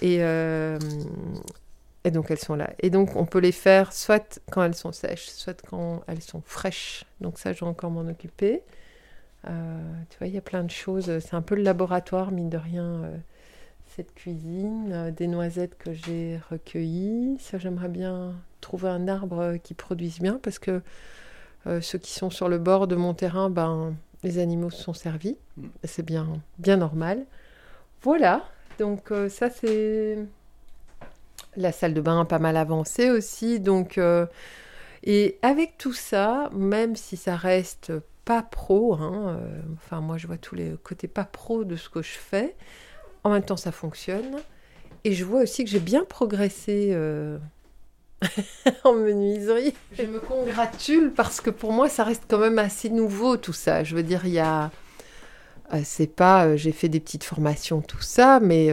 Et, 0.00 0.18
et 2.04 2.10
donc, 2.12 2.30
elles 2.30 2.38
sont 2.38 2.54
là. 2.54 2.70
Et 2.80 2.90
donc, 2.90 3.16
on 3.16 3.26
peut 3.26 3.40
les 3.40 3.52
faire 3.52 3.92
soit 3.92 4.40
quand 4.52 4.62
elles 4.62 4.76
sont 4.76 4.92
sèches, 4.92 5.26
soit 5.26 5.60
quand 5.68 6.04
elles 6.06 6.22
sont 6.22 6.42
fraîches. 6.44 7.04
Donc, 7.20 7.38
ça, 7.38 7.52
je 7.52 7.58
dois 7.60 7.68
encore 7.68 7.90
m'en 7.90 8.08
occuper. 8.08 8.62
Tu 9.44 10.18
vois, 10.18 10.28
il 10.28 10.34
y 10.34 10.38
a 10.38 10.42
plein 10.42 10.62
de 10.62 10.70
choses. 10.70 11.18
C'est 11.18 11.34
un 11.34 11.42
peu 11.42 11.56
le 11.56 11.62
laboratoire, 11.62 12.30
mine 12.30 12.50
de 12.50 12.58
rien, 12.58 13.02
cette 13.96 14.14
cuisine. 14.14 14.90
Euh, 14.92 15.10
des 15.10 15.26
noisettes 15.26 15.76
que 15.78 15.92
j'ai 15.94 16.38
recueillies. 16.50 17.38
Ça, 17.40 17.58
j'aimerais 17.58 17.88
bien 17.88 18.34
trouver 18.60 18.88
un 18.88 19.08
arbre 19.08 19.56
qui 19.62 19.74
produise 19.74 20.20
bien 20.20 20.38
parce 20.42 20.58
que 20.58 20.82
euh, 21.66 21.80
ceux 21.80 21.98
qui 21.98 22.12
sont 22.12 22.30
sur 22.30 22.48
le 22.48 22.58
bord 22.58 22.86
de 22.86 22.94
mon 22.94 23.14
terrain, 23.14 23.50
ben, 23.50 23.94
les 24.22 24.38
animaux 24.38 24.70
se 24.70 24.82
sont 24.82 24.92
servis. 24.92 25.36
Mm. 25.56 25.66
C'est 25.84 26.04
bien, 26.04 26.28
bien 26.58 26.76
normal. 26.76 27.24
Voilà. 28.02 28.44
Donc, 28.78 29.10
euh, 29.10 29.28
ça, 29.28 29.50
c'est. 29.50 30.18
La 31.56 31.72
salle 31.72 31.94
de 31.94 32.02
bain 32.02 32.20
a 32.20 32.24
pas 32.26 32.38
mal 32.38 32.56
avancé 32.56 33.10
aussi. 33.10 33.60
Donc. 33.60 33.98
euh, 33.98 34.26
et 35.08 35.38
avec 35.42 35.78
tout 35.78 35.92
ça, 35.92 36.50
même 36.52 36.96
si 36.96 37.16
ça 37.16 37.36
reste 37.36 37.92
pas 38.24 38.42
pro, 38.42 38.94
hein, 38.94 39.38
enfin 39.74 40.00
moi 40.00 40.18
je 40.18 40.26
vois 40.26 40.36
tous 40.36 40.56
les 40.56 40.74
côtés 40.82 41.06
pas 41.06 41.22
pro 41.22 41.62
de 41.62 41.76
ce 41.76 41.88
que 41.88 42.02
je 42.02 42.18
fais, 42.18 42.56
en 43.26 43.30
même 43.30 43.42
temps 43.42 43.56
ça 43.56 43.72
fonctionne. 43.72 44.36
Et 45.04 45.12
je 45.12 45.24
vois 45.24 45.42
aussi 45.42 45.64
que 45.64 45.70
j'ai 45.70 45.80
bien 45.80 46.04
progressé 46.04 46.90
euh, 46.92 47.38
en 48.84 48.94
menuiserie. 48.94 49.74
Je 49.98 50.04
me 50.04 50.20
congratule 50.20 51.12
parce 51.12 51.40
que 51.40 51.50
pour 51.50 51.72
moi 51.72 51.88
ça 51.88 52.04
reste 52.04 52.24
quand 52.28 52.38
même 52.38 52.58
assez 52.58 52.88
nouveau 52.88 53.36
tout 53.36 53.52
ça. 53.52 53.82
Je 53.82 53.96
veux 53.96 54.04
dire, 54.04 54.26
il 54.26 54.32
y 54.32 54.38
a... 54.38 54.70
euh, 55.74 55.80
c'est 55.84 56.06
pas... 56.06 56.46
euh, 56.46 56.56
j'ai 56.56 56.70
fait 56.70 56.88
des 56.88 57.00
petites 57.00 57.24
formations, 57.24 57.80
tout 57.80 58.00
ça, 58.00 58.38
mais... 58.40 58.72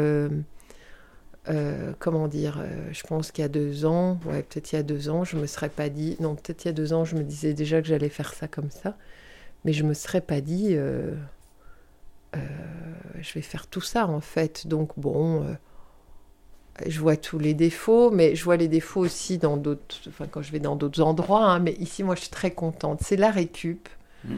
comment 1.99 2.27
dire, 2.27 2.63
je 2.91 3.03
pense 3.03 3.31
qu'il 3.31 3.41
y 3.41 3.45
a 3.45 3.49
deux 3.49 3.85
ans, 3.85 4.19
ouais, 4.25 4.43
peut-être 4.43 4.71
il 4.71 4.75
y 4.75 4.79
a 4.79 4.83
deux 4.83 5.09
ans, 5.09 5.23
je 5.23 5.35
me 5.35 5.47
serais 5.47 5.69
pas 5.69 5.89
dit, 5.89 6.15
non, 6.19 6.35
peut-être 6.35 6.63
il 6.63 6.67
y 6.67 6.69
a 6.69 6.73
deux 6.73 6.93
ans, 6.93 7.05
je 7.05 7.15
me 7.15 7.23
disais 7.23 7.53
déjà 7.53 7.81
que 7.81 7.87
j'allais 7.87 8.09
faire 8.09 8.33
ça 8.33 8.47
comme 8.47 8.69
ça, 8.69 8.95
mais 9.65 9.73
je 9.73 9.83
me 9.83 9.93
serais 9.93 10.21
pas 10.21 10.41
dit, 10.41 10.77
euh, 12.36 12.39
je 13.22 13.34
vais 13.34 13.41
faire 13.41 13.67
tout 13.67 13.82
ça 13.82 14.08
en 14.08 14.22
fait. 14.22 14.67
Donc 14.67 14.91
bon, 14.98 15.43
euh, 15.43 15.54
je 16.88 17.00
vois 17.00 17.17
tous 17.17 17.39
les 17.39 17.54
défauts, 17.54 18.12
mais 18.12 18.36
je 18.36 18.43
vois 18.43 18.58
les 18.58 18.67
défauts 18.67 19.02
aussi 19.02 19.38
dans 19.38 19.58
d'autres, 19.58 19.98
enfin 20.08 20.26
quand 20.30 20.41
je 20.41 20.52
vais 20.52 20.60
dans 20.60 20.76
d'autres 20.76 21.02
endroits, 21.02 21.46
hein, 21.46 21.60
mais 21.60 21.74
ici 21.74 22.04
moi 22.04 22.15
je 22.15 22.22
suis 22.22 22.30
très 22.30 22.52
contente, 22.52 23.00
c'est 23.02 23.17
la 23.17 23.32
récup. 23.32 23.88
Mm. 24.26 24.36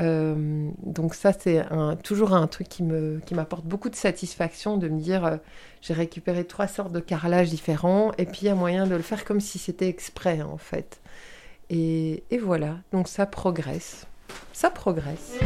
Euh, 0.00 0.70
donc 0.82 1.14
ça 1.14 1.32
c'est 1.32 1.60
un, 1.70 1.94
toujours 1.94 2.34
un 2.34 2.48
truc 2.48 2.68
qui 2.68 2.82
me 2.82 3.20
qui 3.24 3.34
m'apporte 3.36 3.64
beaucoup 3.64 3.88
de 3.90 3.94
satisfaction 3.94 4.76
de 4.76 4.88
me 4.88 4.98
dire 4.98 5.24
euh, 5.24 5.36
j'ai 5.82 5.94
récupéré 5.94 6.44
trois 6.44 6.66
sortes 6.66 6.90
de 6.90 6.98
carrelages 6.98 7.48
différents 7.48 8.10
et 8.18 8.26
puis 8.26 8.40
il 8.42 8.46
y 8.46 8.48
a 8.48 8.56
moyen 8.56 8.88
de 8.88 8.96
le 8.96 9.02
faire 9.02 9.24
comme 9.24 9.38
si 9.38 9.56
c'était 9.56 9.86
exprès 9.86 10.42
en 10.42 10.56
fait 10.56 11.00
et, 11.70 12.24
et 12.32 12.38
voilà 12.38 12.78
donc 12.90 13.06
ça 13.06 13.24
progresse 13.24 14.08
ça 14.52 14.68
progresse 14.68 15.38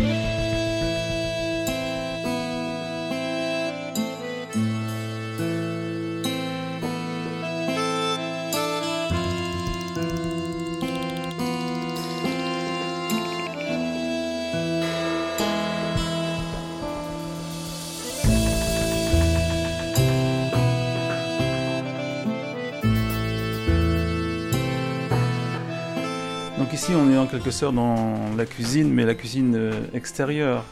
ici, 26.88 26.96
on 26.96 27.10
est 27.12 27.18
en 27.18 27.26
quelque 27.26 27.50
sorte 27.50 27.74
dans 27.74 28.34
la 28.36 28.46
cuisine, 28.46 28.90
mais 28.92 29.04
la 29.04 29.14
cuisine 29.14 29.54
euh, 29.56 29.72
extérieure. 29.92 30.64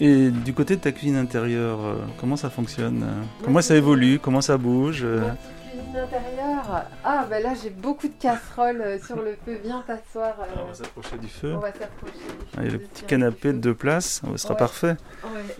Et 0.00 0.30
du 0.30 0.54
côté 0.54 0.76
de 0.76 0.80
ta 0.80 0.92
cuisine 0.92 1.16
intérieure, 1.16 1.80
euh, 1.84 1.94
comment 2.18 2.36
ça 2.36 2.48
fonctionne 2.50 3.02
euh 3.02 3.22
Comment 3.44 3.60
ça 3.60 3.74
évolue 3.74 4.18
Comment 4.20 4.40
ça 4.40 4.56
bouge 4.56 5.04
Ma 5.04 5.30
petite 5.32 5.40
cuisine 5.70 5.96
intérieure 5.96 6.84
ah 7.04 7.26
ben 7.28 7.42
là 7.42 7.52
j'ai 7.60 7.70
beaucoup 7.70 8.06
de 8.08 8.12
casseroles 8.20 8.98
sur 9.04 9.16
le 9.16 9.36
feu 9.44 9.58
viens 9.64 9.82
t'asseoir 9.86 10.34
euh, 10.40 10.44
On 10.62 10.66
va 10.68 10.74
s'approcher 10.74 11.18
du 11.18 11.28
feu. 11.28 11.54
on 11.54 11.58
va 11.58 11.72
s'approcher 11.72 12.12
Allez, 12.56 12.70
le 12.70 12.78
petit 12.78 13.04
canapé 13.04 13.52
de 13.52 13.58
deux 13.58 13.74
places, 13.74 14.20
ça 14.22 14.36
sera 14.38 14.54
Ouais. 14.54 14.58
parfait. 14.58 14.96
ouais 15.24 15.56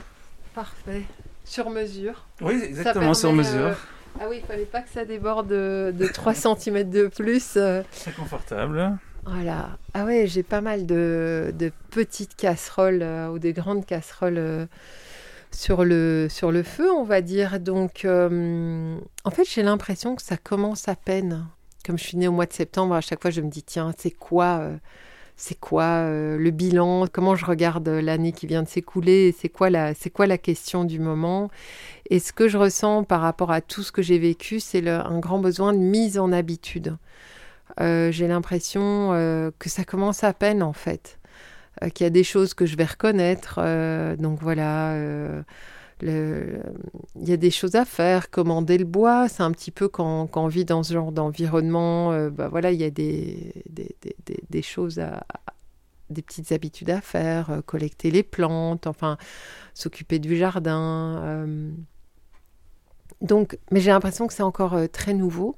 parfait 0.55 1.03
sur 1.45 1.69
mesure 1.71 2.27
Oui, 2.41 2.63
exactement, 2.65 3.15
sur 3.15 3.33
mesure. 3.33 3.67
euh, 3.67 3.75
ah 4.21 4.25
oui 4.31 4.41
il 4.43 4.47
fallait 4.47 4.65
pas 4.67 4.81
que 4.83 4.91
ça 4.91 5.05
déborde 5.05 5.49
de, 5.49 5.93
de 5.97 6.07
3 6.07 6.35
cm 6.57 6.89
de 6.89 7.09
plus 7.09 7.53
Très 7.55 8.13
confortable. 8.17 8.99
Voilà. 9.31 9.77
Ah 9.93 10.07
ouais, 10.07 10.27
j'ai 10.27 10.43
pas 10.43 10.63
mal 10.63 10.87
de, 10.87 11.53
de 11.59 11.71
petites 11.91 12.35
casseroles 12.35 13.03
euh, 13.03 13.29
ou 13.29 13.39
des 13.39 13.53
grandes 13.53 13.85
casseroles 13.85 14.39
euh, 14.39 14.67
sur, 15.51 15.85
le, 15.85 16.29
sur 16.31 16.51
le 16.51 16.63
feu, 16.63 16.91
on 16.91 17.05
va 17.05 17.21
dire. 17.21 17.61
Donc, 17.61 18.07
euh, 18.07 18.99
en 19.25 19.31
fait, 19.31 19.45
j'ai 19.45 19.63
l'impression 19.63 20.17
que 20.17 20.23
ça 20.23 20.39
commence 20.39 20.89
à 20.89 20.97
peine. 20.97 21.47
Comme 21.85 21.99
je 21.99 22.05
suis 22.05 22.17
née 22.17 22.27
au 22.27 22.33
mois 22.33 22.47
de 22.47 22.55
septembre, 22.55 22.95
à 22.95 23.03
chaque 23.03 23.21
fois, 23.21 23.31
je 23.31 23.43
me 23.43 23.51
dis, 23.51 23.63
tiens, 23.63 23.93
c'est 23.99 24.11
quoi, 24.11 24.63
c'est 25.37 25.59
quoi 25.59 26.05
le 26.11 26.51
bilan? 26.51 27.07
Comment 27.11 27.35
je 27.35 27.47
regarde 27.47 27.89
l'année 27.89 28.33
qui 28.33 28.47
vient 28.47 28.63
de 28.63 28.69
s'écouler? 28.69 29.35
C'est 29.39 29.49
quoi, 29.49 29.71
la, 29.71 29.95
c'est 29.95 30.11
quoi 30.11 30.27
la 30.27 30.39
question 30.39 30.85
du 30.85 30.99
moment? 30.99 31.51
Et 32.11 32.19
ce 32.19 32.33
que 32.33 32.49
je 32.49 32.59
ressens 32.59 33.05
par 33.05 33.21
rapport 33.21 33.51
à 33.51 33.61
tout 33.61 33.83
ce 33.83 33.93
que 33.93 34.03
j'ai 34.03 34.19
vécu, 34.19 34.61
c'est 34.61 34.87
un 34.87 35.19
grand 35.19 35.39
besoin 35.39 35.73
de 35.73 35.79
mise 35.79 36.19
en 36.19 36.33
habitude. 36.33 36.97
Euh, 37.81 38.11
j'ai 38.13 38.29
l'impression 38.29 39.13
euh, 39.13 39.51
que 39.59 39.69
ça 39.69 39.85
commence 39.85 40.25
à 40.25 40.33
peine 40.33 40.63
en 40.63 40.73
fait, 40.73 41.19
Euh, 41.83 41.91
qu'il 41.91 42.05
y 42.05 42.09
a 42.09 42.11
des 42.11 42.25
choses 42.25 42.55
que 42.55 42.67
je 42.67 42.77
vais 42.77 42.87
reconnaître. 42.87 43.61
donc 44.19 44.41
voilà, 44.43 44.97
il 46.03 47.29
y 47.29 47.33
a 47.33 47.37
des 47.37 47.51
choses 47.51 47.75
à 47.75 47.85
faire. 47.85 48.31
Commander 48.31 48.79
le 48.79 48.85
bois, 48.85 49.29
c'est 49.29 49.43
un 49.43 49.53
petit 49.53 49.71
peu 49.71 49.89
quand, 49.89 50.27
quand 50.29 50.45
on 50.45 50.49
vit 50.49 50.65
dans 50.65 50.83
ce 50.83 50.93
genre 50.95 51.13
d'environnement. 51.13 52.29
bah 52.31 52.49
voilà, 52.49 52.73
il 52.73 52.81
y 52.81 52.85
a 52.85 52.91
des, 52.91 53.53
des, 53.71 53.97
des- 54.03 54.43
des- 54.51 54.63
choses 54.63 54.99
à, 54.99 55.25
des 56.11 56.23
petites 56.23 56.53
habitudes 56.53 56.91
à 56.91 57.01
faire, 57.01 57.63
collecter 57.67 58.11
les 58.11 58.23
plantes, 58.23 58.87
enfin 58.87 59.19
s'occuper 59.75 60.19
du 60.19 60.37
jardin. 60.37 61.47
Donc, 63.21 63.59
mais 63.71 63.81
j'ai 63.81 63.91
l'impression 63.91 64.27
que 64.27 64.33
c'est 64.35 64.43
encore 64.43 64.77
très 64.93 65.15
nouveau. 65.15 65.57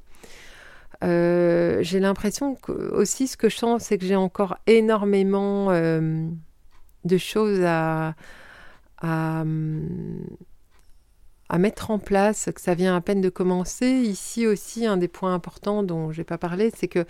Euh, 1.02 1.78
j'ai 1.82 2.00
l'impression 2.00 2.54
que 2.56 2.72
aussi 2.72 3.26
ce 3.26 3.36
que 3.36 3.48
je 3.48 3.56
sens, 3.56 3.84
c'est 3.84 3.98
que 3.98 4.04
j'ai 4.04 4.16
encore 4.16 4.58
énormément 4.66 5.70
euh, 5.70 6.28
de 7.04 7.18
choses 7.18 7.62
à, 7.64 8.14
à, 8.98 9.44
mettre 11.58 11.90
en 11.90 11.98
place, 11.98 12.50
que 12.54 12.60
ça 12.60 12.74
vient 12.74 12.94
à 12.94 13.00
peine 13.00 13.20
de 13.20 13.30
commencer. 13.30 13.86
Ici 13.86 14.46
aussi, 14.46 14.86
un 14.86 14.96
des 14.98 15.08
points 15.08 15.34
importants 15.34 15.82
dont 15.82 16.12
j'ai 16.12 16.24
pas 16.24 16.38
parlé, 16.38 16.70
c'est 16.76 16.88
que 16.88 17.06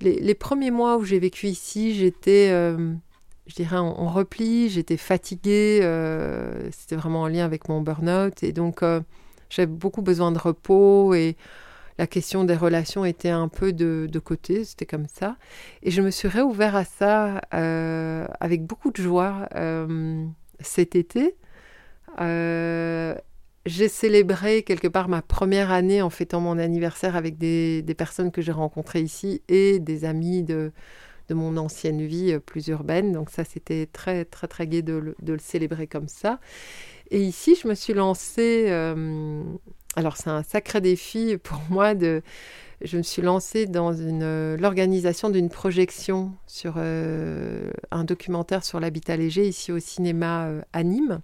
les, 0.00 0.34
premiers 0.34 0.70
mois 0.70 0.96
où 0.96 1.04
j'ai 1.04 1.18
vécu 1.18 1.46
ici, 1.46 1.94
j'étais, 1.94 2.50
euh, 2.50 2.92
je 3.46 3.54
dirais, 3.54 3.78
en, 3.78 3.88
en 3.88 4.08
repli, 4.08 4.68
j'étais 4.68 4.96
fatiguée, 4.98 5.80
c'était 6.72 6.96
vraiment 6.96 7.22
en 7.22 7.28
lien 7.28 7.44
avec 7.44 7.68
mon 7.68 7.80
burn-out, 7.80 8.42
et 8.42 8.52
donc 8.52 8.82
j'avais 9.48 9.66
beaucoup 9.66 10.02
besoin 10.02 10.30
de 10.30 10.38
repos 10.38 11.14
et 11.14 11.36
la 12.00 12.06
question 12.06 12.44
des 12.44 12.56
relations 12.56 13.04
était 13.04 13.28
un 13.28 13.48
peu 13.48 13.74
de, 13.74 14.18
côté, 14.24 14.64
c'était 14.64 14.86
comme 14.86 15.06
ça. 15.06 15.36
Et 15.82 15.90
je 15.90 16.00
me 16.00 16.10
suis 16.10 16.28
réouvert 16.28 16.74
à 16.74 16.86
ça 16.86 17.42
euh, 17.52 18.26
avec 18.40 18.64
beaucoup 18.64 18.90
de 18.90 18.96
joie 18.96 19.46
euh, 19.54 20.24
cet 20.60 20.96
été. 20.96 21.36
Euh, 22.22 23.14
j'ai 23.66 23.88
célébré 23.88 24.62
quelque 24.62 24.88
part 24.88 25.10
ma 25.10 25.20
première 25.20 25.70
année 25.70 26.00
en 26.00 26.08
fêtant 26.08 26.40
mon 26.40 26.56
anniversaire 26.56 27.16
avec 27.16 27.36
des, 27.36 27.84
personnes 27.98 28.30
que 28.30 28.40
j'ai 28.40 28.52
rencontrées 28.52 29.02
ici 29.02 29.42
et 29.48 29.78
des 29.78 30.06
amis 30.06 30.42
de, 30.42 30.72
de 31.28 31.34
mon 31.34 31.58
ancienne 31.58 32.00
vie 32.00 32.38
plus 32.38 32.68
urbaine. 32.68 33.12
Donc 33.12 33.28
ça, 33.28 33.44
c'était 33.44 33.84
très, 33.84 34.24
très, 34.24 34.48
très 34.48 34.66
gai 34.66 34.80
de, 34.80 35.14
le 35.22 35.38
célébrer 35.38 35.86
comme 35.86 36.08
ça. 36.08 36.40
Et 37.10 37.22
ici, 37.22 37.58
je 37.62 37.68
me 37.68 37.74
suis 37.74 37.92
lancée... 37.92 38.70
alors 39.96 40.16
c'est 40.16 40.30
un 40.30 40.42
sacré 40.42 40.80
défi 40.80 41.36
pour 41.42 41.60
moi 41.68 41.94
de... 41.94 42.22
Je 42.82 42.96
me 42.96 43.02
suis 43.02 43.20
lancée 43.20 43.66
dans 43.66 43.90
l'organisation 44.56 45.28
d'une 45.28 45.50
projection 45.50 46.32
sur 46.46 46.78
un 46.78 48.04
documentaire 48.04 48.64
sur 48.64 48.80
l'habitat 48.80 49.18
léger 49.18 49.46
ici 49.46 49.70
au 49.70 49.78
cinéma 49.78 50.48
à 50.72 50.82
Nîmes. 50.82 51.20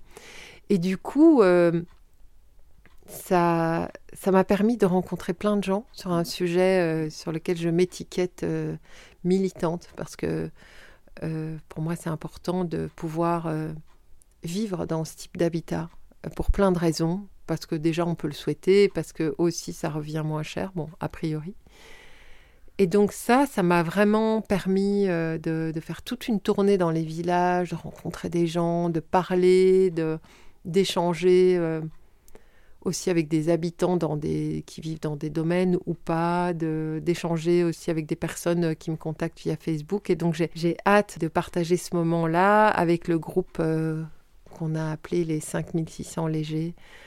Et 0.68 0.76
du 0.76 0.98
coup, 0.98 1.40
ça 3.08 3.90
ça 4.12 4.30
m'a 4.30 4.44
permis 4.44 4.76
de 4.76 4.86
rencontrer 4.86 5.32
plein 5.32 5.56
de 5.56 5.64
gens 5.64 5.86
sur 5.92 6.12
un 6.12 6.24
sujet 6.24 6.80
euh, 7.06 7.10
sur 7.10 7.32
lequel 7.32 7.56
je 7.56 7.68
m'étiquette 7.68 8.42
euh, 8.42 8.76
militante 9.24 9.88
parce 9.96 10.16
que 10.16 10.50
euh, 11.22 11.56
pour 11.68 11.82
moi 11.82 11.96
c'est 11.96 12.08
important 12.08 12.64
de 12.64 12.88
pouvoir 12.96 13.52
vivre 14.42 14.86
dans 14.86 15.04
ce 15.04 15.16
type 15.16 15.36
d'habitat 15.36 15.88
pour 16.34 16.50
plein 16.50 16.72
de 16.72 16.78
raisons 16.78 17.26
parce 17.46 17.66
que 17.66 17.74
déjà 17.74 18.06
on 18.06 18.14
peut 18.14 18.28
le 18.28 18.34
souhaiter 18.34 18.88
parce 18.88 19.12
que 19.12 19.34
aussi 19.38 19.72
ça 19.72 19.88
revient 19.88 20.22
moins 20.24 20.42
cher 20.42 20.72
bon 20.74 20.88
a 21.00 21.08
priori 21.08 21.54
et 22.78 22.86
donc 22.86 23.12
ça 23.12 23.46
ça 23.46 23.62
m'a 23.62 23.82
vraiment 23.82 24.40
permis 24.42 25.06
de, 25.06 25.72
de, 25.74 25.80
faire 25.80 26.02
toute 26.02 26.28
une 26.28 26.40
tournée 26.40 26.78
dans 26.78 26.90
les 26.90 27.04
villages 27.04 27.70
de 27.70 27.76
rencontrer 27.76 28.28
des 28.28 28.46
gens 28.46 28.90
de 28.90 29.00
parler 29.00 29.90
de 29.90 30.18
d'échanger 30.64 31.80
aussi 32.86 33.10
avec 33.10 33.28
des 33.28 33.48
habitants 33.50 33.96
dans 33.96 34.16
des, 34.16 34.62
qui 34.66 34.80
vivent 34.80 35.00
dans 35.00 35.16
des 35.16 35.28
domaines 35.28 35.76
ou 35.86 35.94
pas, 35.94 36.52
d'échanger 36.54 37.64
aussi 37.64 37.90
avec 37.90 38.06
des 38.06 38.16
personnes 38.16 38.76
qui 38.76 38.90
me 38.90 38.96
contactent 38.96 39.40
via 39.40 39.56
Facebook. 39.56 40.08
Et 40.08 40.16
donc 40.16 40.40
j'ai 40.54 40.76
hâte 40.86 41.18
de 41.18 41.28
partager 41.28 41.76
ce 41.76 41.94
moment-là 41.96 42.68
avec 42.68 43.08
le 43.08 43.18
groupe 43.18 43.58
euh, 43.60 44.02
qu'on 44.54 44.74
a 44.74 44.90
appelé 44.92 45.24
les 45.24 45.40
5600 45.40 46.28
légers, 46.28 46.74
euh, 46.76 47.05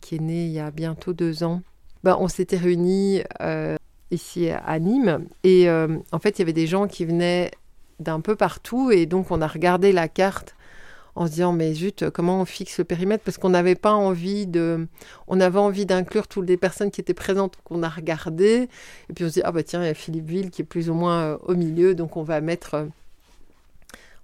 qui 0.00 0.16
est 0.16 0.20
né 0.20 0.46
il 0.46 0.52
y 0.52 0.60
a 0.60 0.70
bientôt 0.70 1.12
deux 1.12 1.42
ans. 1.42 1.62
Ben, 2.04 2.16
on 2.20 2.28
s'était 2.28 2.56
réunis 2.56 3.22
euh, 3.40 3.76
ici 4.10 4.48
à 4.50 4.78
Nîmes 4.78 5.26
et 5.44 5.68
en 5.70 6.18
fait 6.18 6.38
il 6.38 6.40
y 6.40 6.42
avait 6.42 6.52
des 6.52 6.66
gens 6.66 6.86
qui 6.86 7.04
venaient 7.04 7.50
d'un 7.98 8.20
peu 8.20 8.36
partout 8.36 8.90
et 8.90 9.06
donc 9.06 9.30
on 9.30 9.40
a 9.40 9.46
regardé 9.46 9.92
la 9.92 10.08
carte 10.08 10.56
en 11.16 11.26
se 11.26 11.32
disant 11.32 11.52
mais 11.52 11.72
zut, 11.72 12.10
comment 12.10 12.42
on 12.42 12.44
fixe 12.44 12.78
le 12.78 12.84
périmètre? 12.84 13.24
Parce 13.24 13.38
qu'on 13.38 13.48
n'avait 13.48 13.74
pas 13.74 13.92
envie 13.92 14.46
de. 14.46 14.86
On 15.26 15.40
avait 15.40 15.58
envie 15.58 15.86
d'inclure 15.86 16.28
toutes 16.28 16.46
les 16.46 16.58
personnes 16.58 16.90
qui 16.90 17.00
étaient 17.00 17.14
présentes 17.14 17.56
qu'on 17.64 17.82
a 17.82 17.88
regardées. 17.88 18.68
Et 19.08 19.12
puis 19.14 19.24
on 19.24 19.28
se 19.28 19.34
dit 19.34 19.42
ah 19.42 19.50
bah 19.50 19.62
tiens, 19.62 19.82
il 19.82 19.86
y 19.86 19.90
a 19.90 19.94
Philippe 19.94 20.28
Ville 20.28 20.50
qui 20.50 20.62
est 20.62 20.66
plus 20.66 20.90
ou 20.90 20.94
moins 20.94 21.22
euh, 21.22 21.38
au 21.42 21.54
milieu, 21.54 21.94
donc 21.94 22.16
on 22.16 22.22
va 22.22 22.40
mettre. 22.42 22.74
Euh, 22.74 22.84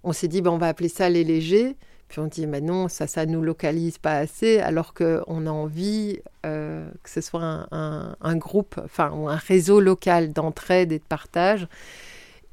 on 0.04 0.12
s'est 0.12 0.28
dit 0.28 0.42
bah, 0.42 0.50
on 0.50 0.58
va 0.58 0.68
appeler 0.68 0.90
ça 0.90 1.08
les 1.08 1.24
légers. 1.24 1.76
Puis 2.12 2.20
on 2.20 2.26
dit 2.26 2.46
mais 2.46 2.60
non, 2.60 2.88
ça, 2.88 3.06
ça 3.06 3.24
nous 3.24 3.40
localise 3.40 3.96
pas 3.96 4.18
assez, 4.18 4.58
alors 4.58 4.92
qu'on 4.92 5.46
a 5.46 5.50
envie 5.50 6.20
euh, 6.44 6.86
que 7.02 7.08
ce 7.08 7.22
soit 7.22 7.66
un, 7.70 8.16
un 8.20 8.36
groupe, 8.36 8.78
enfin 8.84 9.10
un 9.10 9.36
réseau 9.36 9.80
local 9.80 10.30
d'entraide 10.30 10.92
et 10.92 10.98
de 10.98 11.04
partage. 11.04 11.66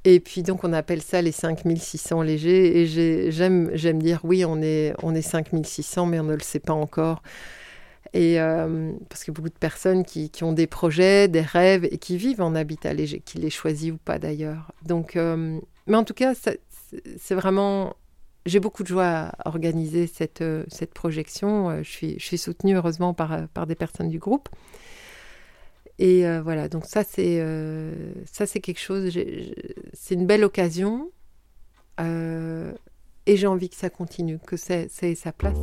Et 0.05 0.21
puis 0.21 0.43
donc 0.43 0.63
on 0.63 0.71
appelle 0.71 1.01
ça 1.01 1.21
les 1.21 1.33
5600 1.33 2.21
légers. 2.21 2.79
Et 2.79 3.31
j'aime, 3.31 3.69
j'aime 3.73 4.01
dire 4.01 4.21
oui, 4.23 4.45
on 4.45 4.61
est, 4.61 4.93
on 5.03 5.13
est 5.13 5.21
5600, 5.21 6.05
mais 6.05 6.21
on 6.21 6.23
ne 6.23 6.35
le 6.35 6.39
sait 6.39 6.59
pas 6.59 6.71
encore. 6.71 7.21
Et 8.13 8.39
euh, 8.39 8.93
parce 9.09 9.25
que 9.25 9.31
beaucoup 9.31 9.49
de 9.49 9.53
personnes 9.53 10.05
qui, 10.05 10.29
qui, 10.29 10.45
ont 10.45 10.53
des 10.53 10.67
projets, 10.67 11.27
des 11.27 11.41
rêves 11.41 11.83
et 11.91 11.97
qui 11.97 12.15
vivent 12.15 12.41
en 12.41 12.55
habitat 12.55 12.93
léger, 12.93 13.19
qui 13.19 13.39
les 13.39 13.49
choisissent 13.49 13.91
ou 13.91 13.97
pas 13.97 14.19
d'ailleurs. 14.19 14.71
Donc, 14.85 15.17
euh, 15.17 15.59
mais 15.85 15.97
en 15.97 16.05
tout 16.05 16.13
cas, 16.13 16.33
c'est 16.33 17.35
vraiment. 17.35 17.97
J'ai 18.49 18.59
beaucoup 18.59 18.83
de 18.83 18.87
joie 18.87 19.05
à 19.05 19.47
organiser 19.47 20.07
cette, 20.07 20.43
cette 20.67 20.93
projection. 20.93 21.83
Je 21.83 21.89
suis, 21.89 22.19
je 22.19 22.25
suis 22.25 22.37
soutenue 22.37 22.75
heureusement 22.75 23.13
par, 23.13 23.47
par 23.49 23.67
des 23.67 23.75
personnes 23.75 24.09
du 24.09 24.19
groupe. 24.19 24.49
Et 25.99 26.25
euh, 26.25 26.41
voilà, 26.41 26.69
donc 26.69 26.85
ça 26.85 27.03
c'est 27.03 27.41
euh, 27.41 28.13
ça 28.25 28.45
c'est 28.45 28.61
quelque 28.61 28.79
chose, 28.79 29.11
c'est 29.91 30.15
une 30.15 30.25
belle 30.25 30.45
occasion 30.45 31.11
euh, 31.99 32.71
et 33.25 33.35
j'ai 33.35 33.47
envie 33.47 33.69
que 33.69 33.75
ça 33.75 33.89
continue, 33.89 34.39
que 34.39 34.55
ait 34.55 35.15
sa 35.15 35.33
place. 35.33 35.57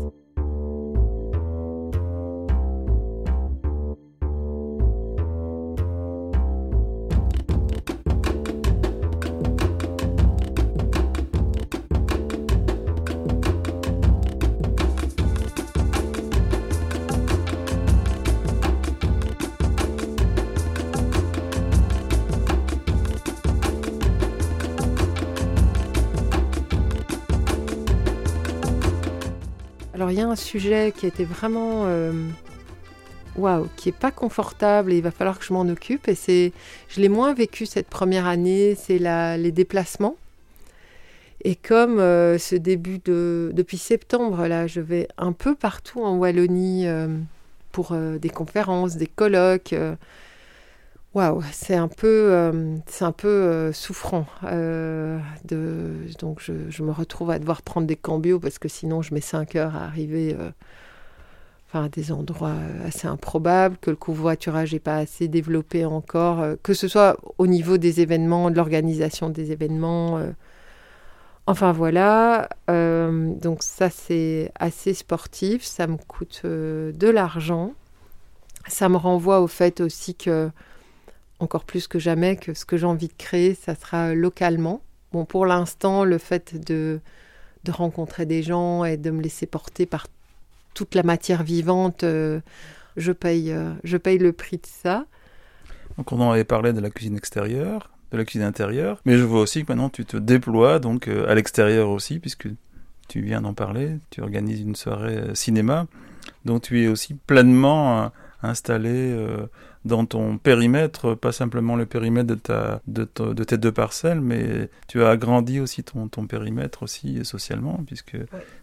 Un 30.30 30.36
sujet 30.36 30.92
qui 30.96 31.06
était 31.06 31.24
vraiment 31.24 31.84
euh, 31.86 32.12
waouh, 33.36 33.68
qui 33.76 33.88
est 33.88 33.98
pas 33.98 34.10
confortable 34.10 34.92
et 34.92 34.96
il 34.96 35.02
va 35.02 35.10
falloir 35.10 35.38
que 35.38 35.44
je 35.44 35.52
m'en 35.52 35.62
occupe. 35.68 36.08
Et 36.08 36.14
c'est, 36.14 36.52
je 36.88 37.00
l'ai 37.00 37.08
moins 37.08 37.34
vécu 37.34 37.66
cette 37.66 37.88
première 37.88 38.26
année, 38.26 38.74
c'est 38.74 38.98
les 38.98 39.52
déplacements. 39.52 40.16
Et 41.44 41.54
comme 41.54 42.00
euh, 42.00 42.38
ce 42.38 42.56
début 42.56 42.98
de 43.04 43.52
depuis 43.54 43.78
septembre 43.78 44.46
là, 44.48 44.66
je 44.66 44.80
vais 44.80 45.06
un 45.18 45.32
peu 45.32 45.54
partout 45.54 46.02
en 46.02 46.16
Wallonie 46.16 46.86
euh, 46.86 47.08
pour 47.72 47.94
des 47.94 48.30
conférences, 48.30 48.96
des 48.96 49.06
colloques 49.06 49.74
waouh, 51.16 51.42
c'est 51.50 51.74
un 51.74 51.88
peu, 51.88 52.28
euh, 52.30 52.76
un 53.00 53.12
peu 53.12 53.28
euh, 53.28 53.72
souffrant. 53.72 54.26
Euh, 54.44 55.18
donc 56.18 56.42
je, 56.42 56.82
me 56.82 56.92
retrouve 56.92 57.30
à 57.30 57.38
devoir 57.38 57.62
prendre 57.62 57.86
des 57.86 57.96
cambios 57.96 58.38
parce 58.38 58.58
que 58.58 58.68
sinon 58.68 59.00
je 59.00 59.14
mets 59.14 59.22
5 59.22 59.56
heures 59.56 59.74
à 59.74 59.84
arriver 59.84 60.36
enfin, 61.68 61.84
à 61.84 61.88
des 61.88 62.12
endroits 62.12 62.56
assez 62.84 63.08
improbables, 63.08 63.78
que 63.78 63.88
le 63.88 63.96
covoiturage 63.96 64.74
n'est 64.74 64.78
pas 64.78 64.98
assez 64.98 65.26
développé 65.26 65.86
encore, 65.86 66.44
que 66.62 66.74
ce 66.74 66.86
soit 66.86 67.16
au 67.38 67.46
niveau 67.46 67.78
des 67.78 68.02
événements, 68.02 68.50
de 68.50 68.56
l'organisation 68.56 69.30
des 69.30 69.52
événements. 69.52 70.20
Enfin 71.46 71.72
voilà, 71.72 72.50
donc 72.68 73.62
ça 73.62 73.88
c'est 73.88 74.52
assez 74.54 74.92
sportif, 74.92 75.64
ça 75.64 75.86
me 75.86 75.96
coûte 75.96 76.42
de 76.44 77.08
l'argent. 77.08 77.72
Ça 78.68 78.88
me 78.88 78.96
renvoie 78.96 79.40
au 79.40 79.46
fait 79.46 79.80
aussi 79.80 80.14
que 80.14 80.50
encore 81.38 81.64
plus 81.64 81.88
que 81.88 81.98
jamais 81.98 82.36
que 82.36 82.54
ce 82.54 82.64
que 82.64 82.76
j'ai 82.76 82.86
envie 82.86 83.08
de 83.08 83.14
créer, 83.16 83.54
ça 83.54 83.74
sera 83.74 84.14
localement. 84.14 84.80
Bon, 85.12 85.24
pour 85.24 85.46
l'instant, 85.46 86.04
le 86.04 86.18
fait 86.18 86.56
de, 86.66 87.00
de 87.64 87.72
rencontrer 87.72 88.26
des 88.26 88.42
gens 88.42 88.84
et 88.84 88.96
de 88.96 89.10
me 89.10 89.22
laisser 89.22 89.46
porter 89.46 89.86
par 89.86 90.06
toute 90.74 90.94
la 90.94 91.02
matière 91.02 91.42
vivante, 91.42 92.04
euh, 92.04 92.40
je, 92.96 93.12
paye, 93.12 93.52
euh, 93.52 93.72
je 93.84 93.96
paye 93.96 94.18
le 94.18 94.32
prix 94.32 94.56
de 94.56 94.66
ça. 94.66 95.06
Donc 95.96 96.12
on 96.12 96.20
en 96.20 96.30
avait 96.30 96.44
parlé 96.44 96.72
de 96.72 96.80
la 96.80 96.90
cuisine 96.90 97.16
extérieure, 97.16 97.90
de 98.12 98.18
la 98.18 98.24
cuisine 98.24 98.46
intérieure, 98.46 99.00
mais 99.04 99.16
je 99.16 99.24
vois 99.24 99.40
aussi 99.40 99.64
que 99.64 99.72
maintenant 99.72 99.88
tu 99.88 100.04
te 100.04 100.16
déploies 100.16 100.78
donc 100.78 101.08
euh, 101.08 101.28
à 101.28 101.34
l'extérieur 101.34 101.88
aussi, 101.88 102.18
puisque 102.18 102.48
tu 103.08 103.22
viens 103.22 103.40
d'en 103.40 103.54
parler, 103.54 103.98
tu 104.10 104.20
organises 104.20 104.60
une 104.60 104.76
soirée 104.76 105.34
cinéma, 105.34 105.86
donc 106.44 106.62
tu 106.62 106.82
es 106.82 106.88
aussi 106.88 107.14
pleinement 107.14 108.10
installé 108.42 109.16
dans 109.86 110.04
ton 110.04 110.38
périmètre, 110.38 111.14
pas 111.14 111.32
simplement 111.32 111.76
le 111.76 111.86
périmètre 111.86 112.26
de, 112.26 112.34
ta, 112.34 112.82
de, 112.86 113.08
de 113.18 113.44
tes 113.44 113.56
deux 113.56 113.72
parcelles, 113.72 114.20
mais 114.20 114.68
tu 114.88 115.02
as 115.02 115.10
agrandi 115.10 115.60
aussi 115.60 115.82
ton, 115.82 116.08
ton 116.08 116.26
périmètre 116.26 116.82
aussi 116.82 117.24
socialement, 117.24 117.80
puisque 117.86 118.16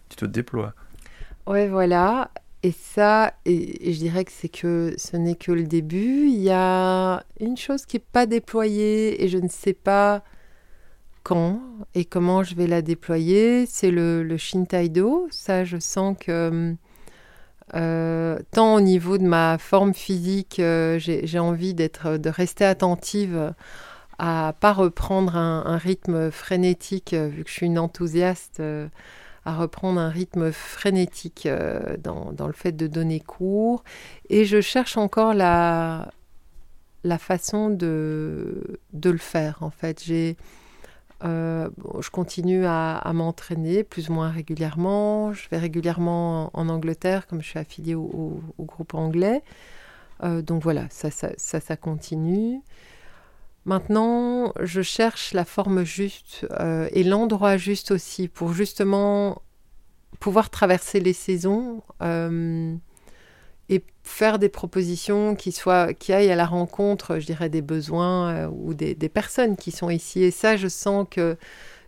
tu 0.08 0.16
te 0.16 0.24
déploies. 0.24 0.74
Ouais, 1.46 1.68
voilà. 1.68 2.30
Et 2.62 2.72
ça, 2.72 3.34
et, 3.44 3.92
je 3.92 3.98
dirais 3.98 4.24
que 4.24 4.32
c'est 4.32 4.48
que 4.48 4.94
ce 4.96 5.16
n'est 5.16 5.34
que 5.34 5.52
le 5.52 5.64
début. 5.64 6.28
Il 6.28 6.40
y 6.40 6.50
a 6.50 7.22
une 7.40 7.56
chose 7.56 7.84
qui 7.84 7.96
n'est 7.96 8.04
pas 8.12 8.26
déployée 8.26 9.22
et 9.22 9.28
je 9.28 9.38
ne 9.38 9.48
sais 9.48 9.74
pas 9.74 10.24
quand 11.22 11.60
et 11.94 12.04
comment 12.04 12.42
je 12.42 12.54
vais 12.54 12.66
la 12.66 12.80
déployer. 12.80 13.66
C'est 13.66 13.90
le, 13.90 14.22
le 14.22 14.36
Shintaido. 14.38 15.28
Ça, 15.30 15.64
je 15.64 15.78
sens 15.78 16.16
que 16.18 16.48
hum, 16.48 16.76
euh, 17.74 18.38
tant 18.50 18.74
au 18.74 18.80
niveau 18.80 19.16
de 19.18 19.24
ma 19.24 19.56
forme 19.58 19.94
physique, 19.94 20.60
euh, 20.60 20.98
j'ai 20.98 21.38
envie 21.38 21.74
d'être, 21.74 22.18
de 22.18 22.28
rester 22.28 22.64
attentive 22.64 23.54
à 24.18 24.54
pas 24.60 24.72
reprendre 24.72 25.36
un, 25.36 25.76
rythme 25.76 26.30
frénétique, 26.30 27.14
euh, 27.14 27.28
vu 27.28 27.42
que 27.42 27.50
je 27.50 27.54
suis 27.54 27.66
une 27.66 27.78
enthousiaste, 27.78 28.62
à 29.46 29.56
reprendre 29.56 30.00
un 30.00 30.08
rythme 30.08 30.52
frénétique 30.52 31.48
dans, 32.02 32.46
le 32.46 32.52
fait 32.52 32.72
de 32.72 32.86
donner 32.86 33.20
cours. 33.20 33.82
Et 34.30 34.44
je 34.44 34.60
cherche 34.60 34.96
encore 34.96 35.34
la, 35.34 36.12
la 37.02 37.18
façon 37.18 37.70
de, 37.70 38.80
de 38.92 39.10
le 39.10 39.18
faire, 39.18 39.58
en 39.62 39.70
fait. 39.70 40.02
Euh, 41.22 41.70
je 42.00 42.10
continue 42.10 42.66
à, 42.66 43.10
m'entraîner 43.14 43.84
plus 43.84 44.08
ou 44.08 44.12
moins 44.12 44.30
régulièrement. 44.30 45.32
Je 45.32 45.48
vais 45.50 45.58
régulièrement 45.58 46.50
en, 46.52 46.68
Angleterre, 46.68 47.26
comme 47.26 47.42
je 47.42 47.48
suis 47.48 47.58
affiliée 47.58 47.94
au, 47.94 48.40
groupe 48.58 48.94
anglais. 48.94 49.42
Euh, 50.22 50.42
donc 50.42 50.62
voilà, 50.62 50.86
ça 50.90 51.10
ça, 51.10 51.30
ça, 51.36 51.76
continue. 51.76 52.60
Maintenant, 53.64 54.52
je 54.60 54.82
cherche 54.82 55.32
la 55.32 55.44
forme 55.44 55.84
juste 55.84 56.46
euh, 56.60 56.88
et 56.92 57.02
l'endroit 57.02 57.56
juste 57.56 57.90
aussi 57.90 58.28
pour 58.28 58.52
justement 58.52 59.40
pouvoir 60.20 60.50
traverser 60.50 61.00
les 61.00 61.14
saisons 61.14 61.82
et 63.68 63.82
faire 64.02 64.38
des 64.38 64.48
propositions 64.48 65.34
qui 65.34 65.52
soient 65.52 65.94
qui 65.94 66.12
aillent 66.12 66.30
à 66.30 66.36
la 66.36 66.46
rencontre, 66.46 67.18
je 67.18 67.26
dirais, 67.26 67.48
des 67.48 67.62
besoins 67.62 68.30
euh, 68.30 68.48
ou 68.48 68.74
des, 68.74 68.94
personnes 69.08 69.56
qui 69.56 69.70
sont 69.70 69.90
ici. 69.90 70.22
Et 70.22 70.30
ça, 70.30 70.56
je 70.56 70.68
sens 70.68 71.06
que 71.10 71.36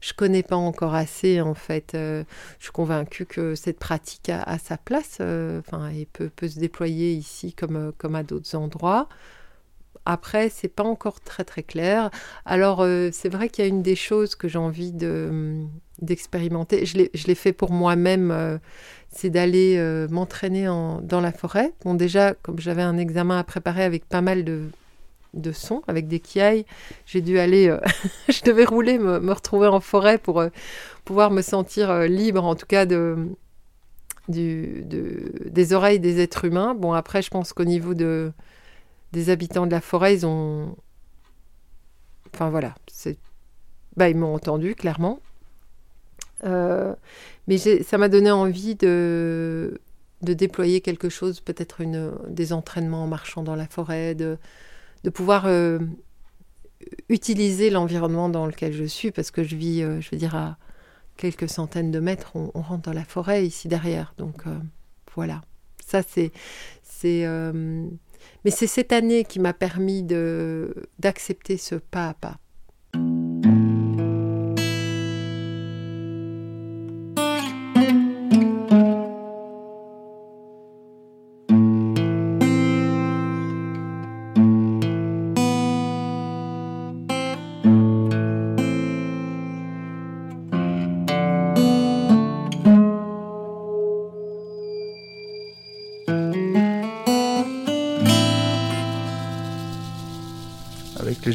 je 0.01 0.13
connais 0.13 0.43
pas 0.43 0.57
encore 0.57 0.95
assez 0.95 1.41
en 1.41 1.55
fait. 1.55 1.95
Euh, 1.95 2.25
je 2.59 2.65
suis 2.65 2.73
convaincue 2.73 3.27
que 3.27 3.55
cette 3.55 3.79
pratique 3.79 4.31
a, 4.31 4.59
sa 4.59 4.77
place, 4.79 5.19
euh, 5.21 5.61
enfin, 5.61 5.89
et 5.91 6.07
peut, 6.07 6.31
peut, 6.35 6.49
se 6.49 6.59
déployer 6.59 7.13
ici 7.13 7.53
comme 7.53 7.93
comme 7.99 8.15
à 8.15 8.23
d'autres 8.23 8.57
endroits. 8.57 9.09
Après, 10.07 10.49
c'est 10.49 10.69
pas 10.69 10.85
encore 10.85 11.21
très 11.21 11.45
très 11.45 11.63
clair. 11.63 12.11
Alors, 12.45 12.87
c'est 13.13 13.29
vrai 13.29 13.49
qu'il 13.49 13.65
y 13.65 13.67
a 13.67 13.69
une 13.69 13.83
des 13.83 13.97
choses 13.97 14.35
que 14.35 14.49
j'ai 14.49 14.59
envie 14.59 14.93
de 14.93 15.65
d'expérimenter. 16.01 16.87
Je 16.87 17.27
l'ai 17.27 17.35
fait 17.35 17.53
pour 17.53 17.73
moi-même 17.73 18.59
c'est 19.17 19.31
d'aller 19.31 19.77
euh, 19.79 20.07
m'entraîner 20.09 20.67
dans 20.67 21.21
la 21.21 21.33
forêt. 21.33 21.73
Bon, 21.85 21.95
déjà, 21.95 22.35
comme 22.35 22.59
j'avais 22.59 22.83
un 22.83 22.99
examen 22.99 23.39
à 23.39 23.45
préparer 23.45 23.83
avec 23.83 24.07
pas 24.07 24.21
mal 24.21 24.45
de, 24.45 24.65
de 25.35 25.53
sons, 25.53 25.83
avec 25.89 26.07
des 26.07 26.21
kiailles, 26.21 26.67
j'ai 27.07 27.23
dû 27.23 27.39
aller, 27.39 27.69
euh, 27.69 27.79
je 28.29 28.43
devais 28.43 28.65
rouler, 28.65 28.99
me, 28.99 29.33
retrouver 29.33 29.69
en 29.69 29.81
forêt 29.81 30.19
pour 30.19 30.41
euh, 30.41 30.49
pouvoir 31.05 31.31
me 31.31 31.41
sentir 31.43 32.01
libre, 32.03 32.45
en 32.45 32.55
tout 32.55 32.67
cas, 32.67 32.85
des 34.29 35.73
oreilles 35.73 36.01
des 36.01 36.21
êtres 36.21 36.45
humains. 36.45 36.75
Bon, 36.75 36.93
après, 36.93 37.23
je 37.23 37.31
pense 37.31 37.53
qu'au 37.53 37.65
niveau 37.65 37.95
de, 37.95 38.33
des 39.13 39.31
habitants 39.31 39.67
de 39.67 39.73
la 39.73 39.81
forêt, 39.81 40.15
ils 40.15 40.27
ont. 40.27 40.77
Enfin, 42.35 42.51
voilà. 42.51 42.75
Bah, 43.97 44.11
ils 44.11 44.17
m'ont 44.17 44.35
entendu, 44.35 44.75
clairement. 44.75 45.21
Euh, 46.45 46.95
mais 47.47 47.57
ça 47.59 47.99
m'a 47.99 48.09
donné 48.09 48.31
envie 48.31 48.75
de, 48.75 49.81
de 50.23 50.35
déployer 50.35 50.81
quelque 50.81 51.09
chose, 51.09 51.41
peut-être 51.41 51.81
une, 51.81 52.13
des 52.29 52.53
entraînements 52.53 53.05
en 53.05 53.07
marchant 53.07 53.43
dans 53.43 53.55
la 53.55 53.67
forêt, 53.67 54.15
de, 54.15 54.39
pouvoir 55.15 55.47
euh, 55.47 55.79
utiliser 57.09 57.71
l'environnement 57.71 58.29
dans 58.29 58.47
lequel 58.47 58.73
je 58.73 58.85
suis, 58.85 59.13
parce 59.13 59.31
que 59.31 59.45
je 59.45 59.57
vis, 59.57 59.83
euh, 59.83 60.01
je 60.01 60.11
veux 60.11 60.19
dire, 60.19 60.35
à 60.35 60.59
quelques 61.17 61.49
centaines 61.49 61.91
de 61.91 62.01
mètres, 62.01 62.33
on, 62.35 62.61
rentre 62.61 62.83
dans 62.83 62.93
la 62.93 63.05
forêt 63.05 63.47
ici 63.47 63.69
derrière. 63.69 64.13
Donc 64.19 64.45
voilà, 65.15 65.41
ça 65.87 66.03
c'est... 66.03 66.33
c'est 66.83 67.25
mais 68.45 68.51
c'est 68.51 68.67
cette 68.67 68.93
année 68.93 69.25
qui 69.25 69.39
m'a 69.41 69.53
permis 69.53 70.03
d'accepter 70.99 71.57
ce 71.57 71.75
pas 71.77 72.09
à 72.09 72.15
pas. 72.15 72.39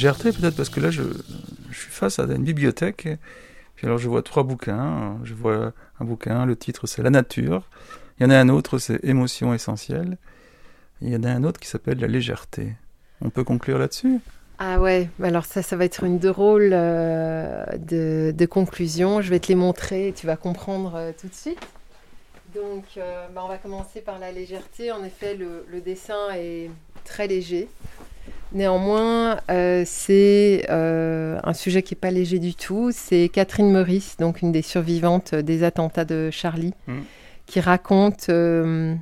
Légèreté 0.01 0.31
peut-être 0.31 0.55
parce 0.55 0.69
que 0.69 0.79
là 0.79 0.89
je, 0.89 1.03
suis 1.71 1.91
face 1.91 2.17
à 2.19 2.23
une 2.23 2.43
bibliothèque. 2.43 3.07
Puis 3.75 3.87
alors 3.87 3.99
je 3.99 4.09
vois 4.09 4.23
trois 4.23 4.43
bouquins. 4.43 5.17
Je 5.23 5.33
vois 5.33 5.73
un 5.99 6.05
bouquin, 6.05 6.45
le 6.45 6.55
titre 6.55 6.87
c'est 6.87 7.03
La 7.03 7.11
nature. 7.11 7.63
Il 8.19 8.23
y 8.23 8.25
en 8.25 8.29
a 8.29 8.37
un 8.37 8.49
autre, 8.49 8.77
c'est 8.77 9.03
Émotion 9.03 9.53
essentielle. 9.53 10.17
Il 11.01 11.09
y 11.09 11.15
en 11.15 11.23
a 11.23 11.29
un 11.29 11.43
autre 11.43 11.59
qui 11.59 11.67
s'appelle 11.67 11.99
La 11.99 12.07
légèreté. 12.07 12.73
On 13.21 13.29
peut 13.29 13.43
conclure 13.43 13.77
là-dessus? 13.77 14.19
Ah 14.57 14.79
ouais, 14.79 15.09
alors 15.23 15.45
ça, 15.45 15.63
ça 15.63 15.75
va 15.75 15.85
être 15.85 16.03
une 16.03 16.19
drôle 16.19 16.69
euh, 16.71 17.65
de, 17.77 18.45
conclusion. 18.45 19.21
Je 19.21 19.29
vais 19.29 19.39
te 19.39 19.47
les 19.47 19.55
montrer 19.55 20.09
et 20.09 20.13
tu 20.13 20.27
vas 20.27 20.35
comprendre 20.35 20.93
euh, 20.95 21.11
tout 21.19 21.27
de 21.27 21.33
suite. 21.33 21.59
Donc, 22.53 22.83
euh, 22.97 23.27
bah, 23.33 23.41
on 23.43 23.47
va 23.47 23.57
commencer 23.57 24.01
par 24.01 24.19
la 24.19 24.31
légèreté. 24.31 24.91
En 24.91 25.03
effet, 25.03 25.35
le 25.35 25.81
dessin 25.81 26.29
est 26.35 26.69
très 27.05 27.27
léger. 27.27 27.69
Néanmoins, 28.53 29.39
euh, 29.49 29.83
c'est 29.85 30.65
euh, 30.69 31.39
un 31.43 31.53
sujet 31.53 31.83
qui 31.83 31.93
n'est 31.93 31.99
pas 31.99 32.11
léger 32.11 32.37
du 32.39 32.53
tout. 32.53 32.91
C'est 32.93 33.29
Catherine 33.29 33.71
Meurice, 33.71 34.17
donc 34.17 34.41
une 34.41 34.51
des 34.51 34.61
survivantes 34.61 35.33
des 35.33 35.63
attentats 35.63 36.03
de 36.03 36.29
Charlie, 36.31 36.73
mm. 36.87 36.99
qui 37.45 37.61
raconte, 37.61 38.27
euh, 38.29 38.93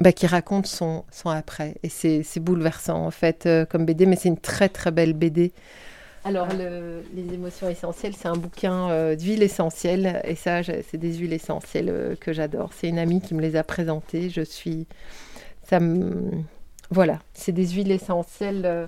bah, 0.00 0.12
qui 0.12 0.26
raconte 0.26 0.66
son, 0.66 1.04
son 1.10 1.30
après. 1.30 1.76
Et 1.82 1.88
c'est 1.88 2.40
bouleversant 2.40 3.06
en 3.06 3.10
fait 3.10 3.48
comme 3.70 3.86
BD, 3.86 4.04
mais 4.04 4.16
c'est 4.16 4.28
une 4.28 4.38
très 4.40 4.68
très 4.68 4.90
belle 4.90 5.14
BD. 5.14 5.52
Alors, 6.26 6.48
les 6.48 7.34
émotions 7.34 7.68
essentielles, 7.68 8.14
c'est 8.18 8.28
un 8.28 8.36
bouquin 8.36 9.14
d'huile 9.14 9.42
essentielle. 9.42 10.22
Et 10.24 10.34
ça, 10.34 10.62
c'est 10.62 10.96
des 10.96 11.14
huiles 11.14 11.34
essentielles 11.34 12.16
que 12.18 12.32
j'adore. 12.32 12.70
C'est 12.74 12.88
une 12.88 12.98
amie 12.98 13.20
qui 13.20 13.34
me 13.34 13.42
les 13.42 13.56
a 13.56 13.62
présentées. 13.62 14.30
Je 14.30 14.40
suis. 14.40 14.86
Ça 15.66 15.80
me 15.80 16.30
voilà, 16.90 17.18
c'est 17.32 17.52
des 17.52 17.66
huiles 17.68 17.90
essentielles. 17.90 18.62
Euh, 18.64 18.86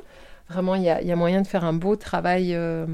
vraiment, 0.49 0.75
il 0.75 0.83
y, 0.83 0.91
a, 0.91 1.17
moyen 1.17 1.43
de 1.43 1.47
faire 1.47 1.65
un 1.65 1.73
beau 1.73 1.97
travail 1.97 2.55
euh, 2.55 2.87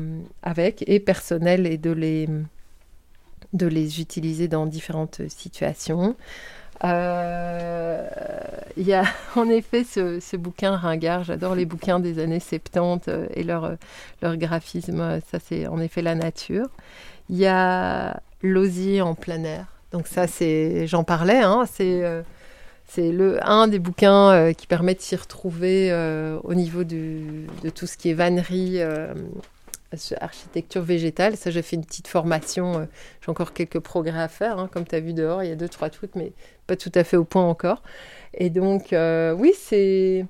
avec 0.42 0.84
et 0.86 1.00
personnel 1.00 1.66
et 1.66 1.76
de 1.76 1.90
les, 1.90 2.28
de 3.52 3.66
les 3.66 4.00
utiliser 4.00 4.48
dans 4.48 4.66
différentes 4.66 5.20
situations. 5.28 6.16
Euh, 6.84 8.08
il 8.76 8.84
y 8.84 8.94
a 8.94 9.04
en 9.36 9.48
effet 9.48 9.84
ce, 9.84 10.36
bouquin 10.36 10.76
ringard, 10.76 11.24
j'adore 11.24 11.54
les 11.54 11.66
bouquins 11.66 12.00
des 12.00 12.18
années 12.18 12.40
70 12.40 13.28
et 13.34 13.44
leur, 13.44 13.76
leur 14.20 14.36
graphisme, 14.36 15.20
ça 15.30 15.38
c'est 15.38 15.66
en 15.66 15.78
effet 15.78 16.02
la 16.02 16.14
nature. 16.14 16.66
Il 17.28 17.36
y 17.36 17.46
a 17.46 18.20
l'osier 18.42 19.00
en 19.00 19.14
plein 19.14 19.44
air, 19.44 19.66
donc 19.92 20.08
ça 20.08 20.26
c'est, 20.26 20.86
j'en 20.88 21.04
parlais, 21.04 21.42
hein, 21.42 21.64
c'est 21.70 22.02
c'est 22.86 23.10
le 23.10 23.38
un 23.48 23.68
des 23.68 23.78
bouquins 23.78 24.32
euh, 24.32 24.52
qui 24.52 24.66
permet 24.66 24.94
de 24.94 25.00
s'y 25.00 25.16
retrouver 25.16 25.90
euh, 25.90 26.38
au 26.44 26.54
niveau 26.54 26.84
de 26.84 27.46
tout 27.74 27.86
ce 27.86 27.96
qui 27.96 28.10
est 28.10 28.14
vannerie, 28.14 28.82
euh, 28.82 29.14
architecture 30.20 30.82
végétale. 30.82 31.36
Ça, 31.36 31.50
j'ai 31.50 31.62
fait 31.62 31.76
une 31.76 31.84
petite 31.84 32.08
formation. 32.08 32.86
j'ai 33.22 33.30
encore 33.30 33.52
quelques 33.52 33.80
progrès 33.80 34.20
à 34.20 34.28
faire. 34.28 34.58
Hein. 34.58 34.68
comme 34.70 34.86
tu 34.86 34.94
as 34.94 35.00
vu 35.00 35.14
dehors, 35.14 35.42
il 35.42 35.48
y 35.48 35.52
a 35.52 35.56
deux, 35.56 35.68
trois 35.68 35.90
trucs, 35.90 36.14
mais 36.16 36.32
pas 36.66 36.76
tout 36.76 36.92
à 36.94 37.04
fait 37.04 37.16
au 37.16 37.24
point 37.24 37.44
encore. 37.44 37.82
Et 38.34 38.50
donc, 38.50 38.88
oui, 38.92 39.52
c'est. 39.58 40.26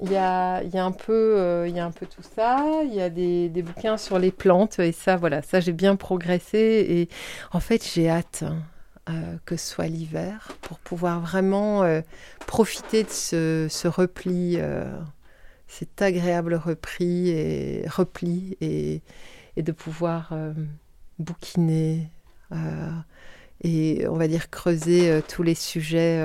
Il 0.00 0.10
y 0.10 0.16
a, 0.16 0.62
un 0.74 0.92
peu, 0.92 1.64
il 1.68 1.76
y 1.76 1.78
a 1.78 1.84
un 1.84 1.90
peu 1.90 2.06
tout 2.06 2.22
ça. 2.34 2.64
Il 2.84 2.94
y 2.94 3.02
a 3.02 3.10
des, 3.10 3.62
bouquins 3.62 3.98
sur 3.98 4.18
les 4.18 4.32
plantes 4.32 4.78
et 4.78 4.92
ça, 4.92 5.16
voilà, 5.16 5.42
ça 5.42 5.60
j'ai 5.60 5.72
bien 5.72 5.94
progressé 5.94 6.86
et 6.88 7.08
en 7.52 7.60
fait 7.60 7.84
j'ai 7.84 8.08
hâte. 8.08 8.44
Hein. 8.46 8.56
Euh, 9.10 9.36
que 9.44 9.58
ce 9.58 9.66
soit 9.66 9.86
l'hiver, 9.86 10.48
pour 10.62 10.78
pouvoir 10.78 11.20
vraiment 11.20 11.82
euh, 11.82 12.00
profiter 12.46 13.02
de 13.02 13.10
ce, 13.10 13.86
repli, 13.86 14.54
euh, 14.56 14.90
cet 15.68 16.00
agréable 16.00 16.54
repli 16.54 17.28
et 17.28 17.84
repli, 17.86 18.56
et, 18.62 19.02
de 19.58 19.72
pouvoir 19.72 20.34
bouquiner 21.20 22.08
et 23.62 24.04
on 24.08 24.16
va 24.16 24.26
dire 24.26 24.50
creuser 24.50 25.20
tous 25.28 25.44
les 25.44 25.54
sujets 25.54 26.20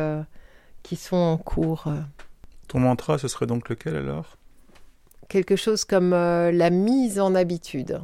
qui 0.82 0.96
sont 0.96 1.16
en 1.16 1.38
cours. 1.38 1.94
Ton 2.68 2.80
mantra, 2.80 3.20
ce 3.20 3.28
serait 3.28 3.46
donc 3.46 3.70
lequel 3.70 3.98
alors? 3.98 4.38
Quelque 5.28 5.56
chose 5.56 5.86
comme 5.86 6.10
la 6.10 6.70
mise 6.72 7.20
en 7.20 7.36
habitude. 7.36 8.02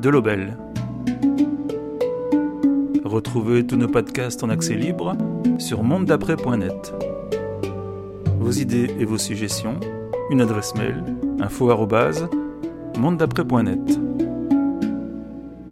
Jean-Philippe 0.00 0.02
Delobel. 0.02 0.56
Retrouvez 3.04 3.66
tous 3.66 3.76
nos 3.76 3.88
podcasts 3.88 4.42
en 4.42 4.48
accès 4.48 4.74
libre 4.74 5.16
sur 5.58 5.82
mondedaprès.net. 5.82 6.94
Vos 8.38 8.52
idées 8.52 8.94
et 8.98 9.04
vos 9.04 9.18
suggestions, 9.18 9.78
une 10.30 10.40
adresse 10.40 10.74
mail 10.74 11.04
info 11.40 11.70
mondedaprès.net. 12.98 13.99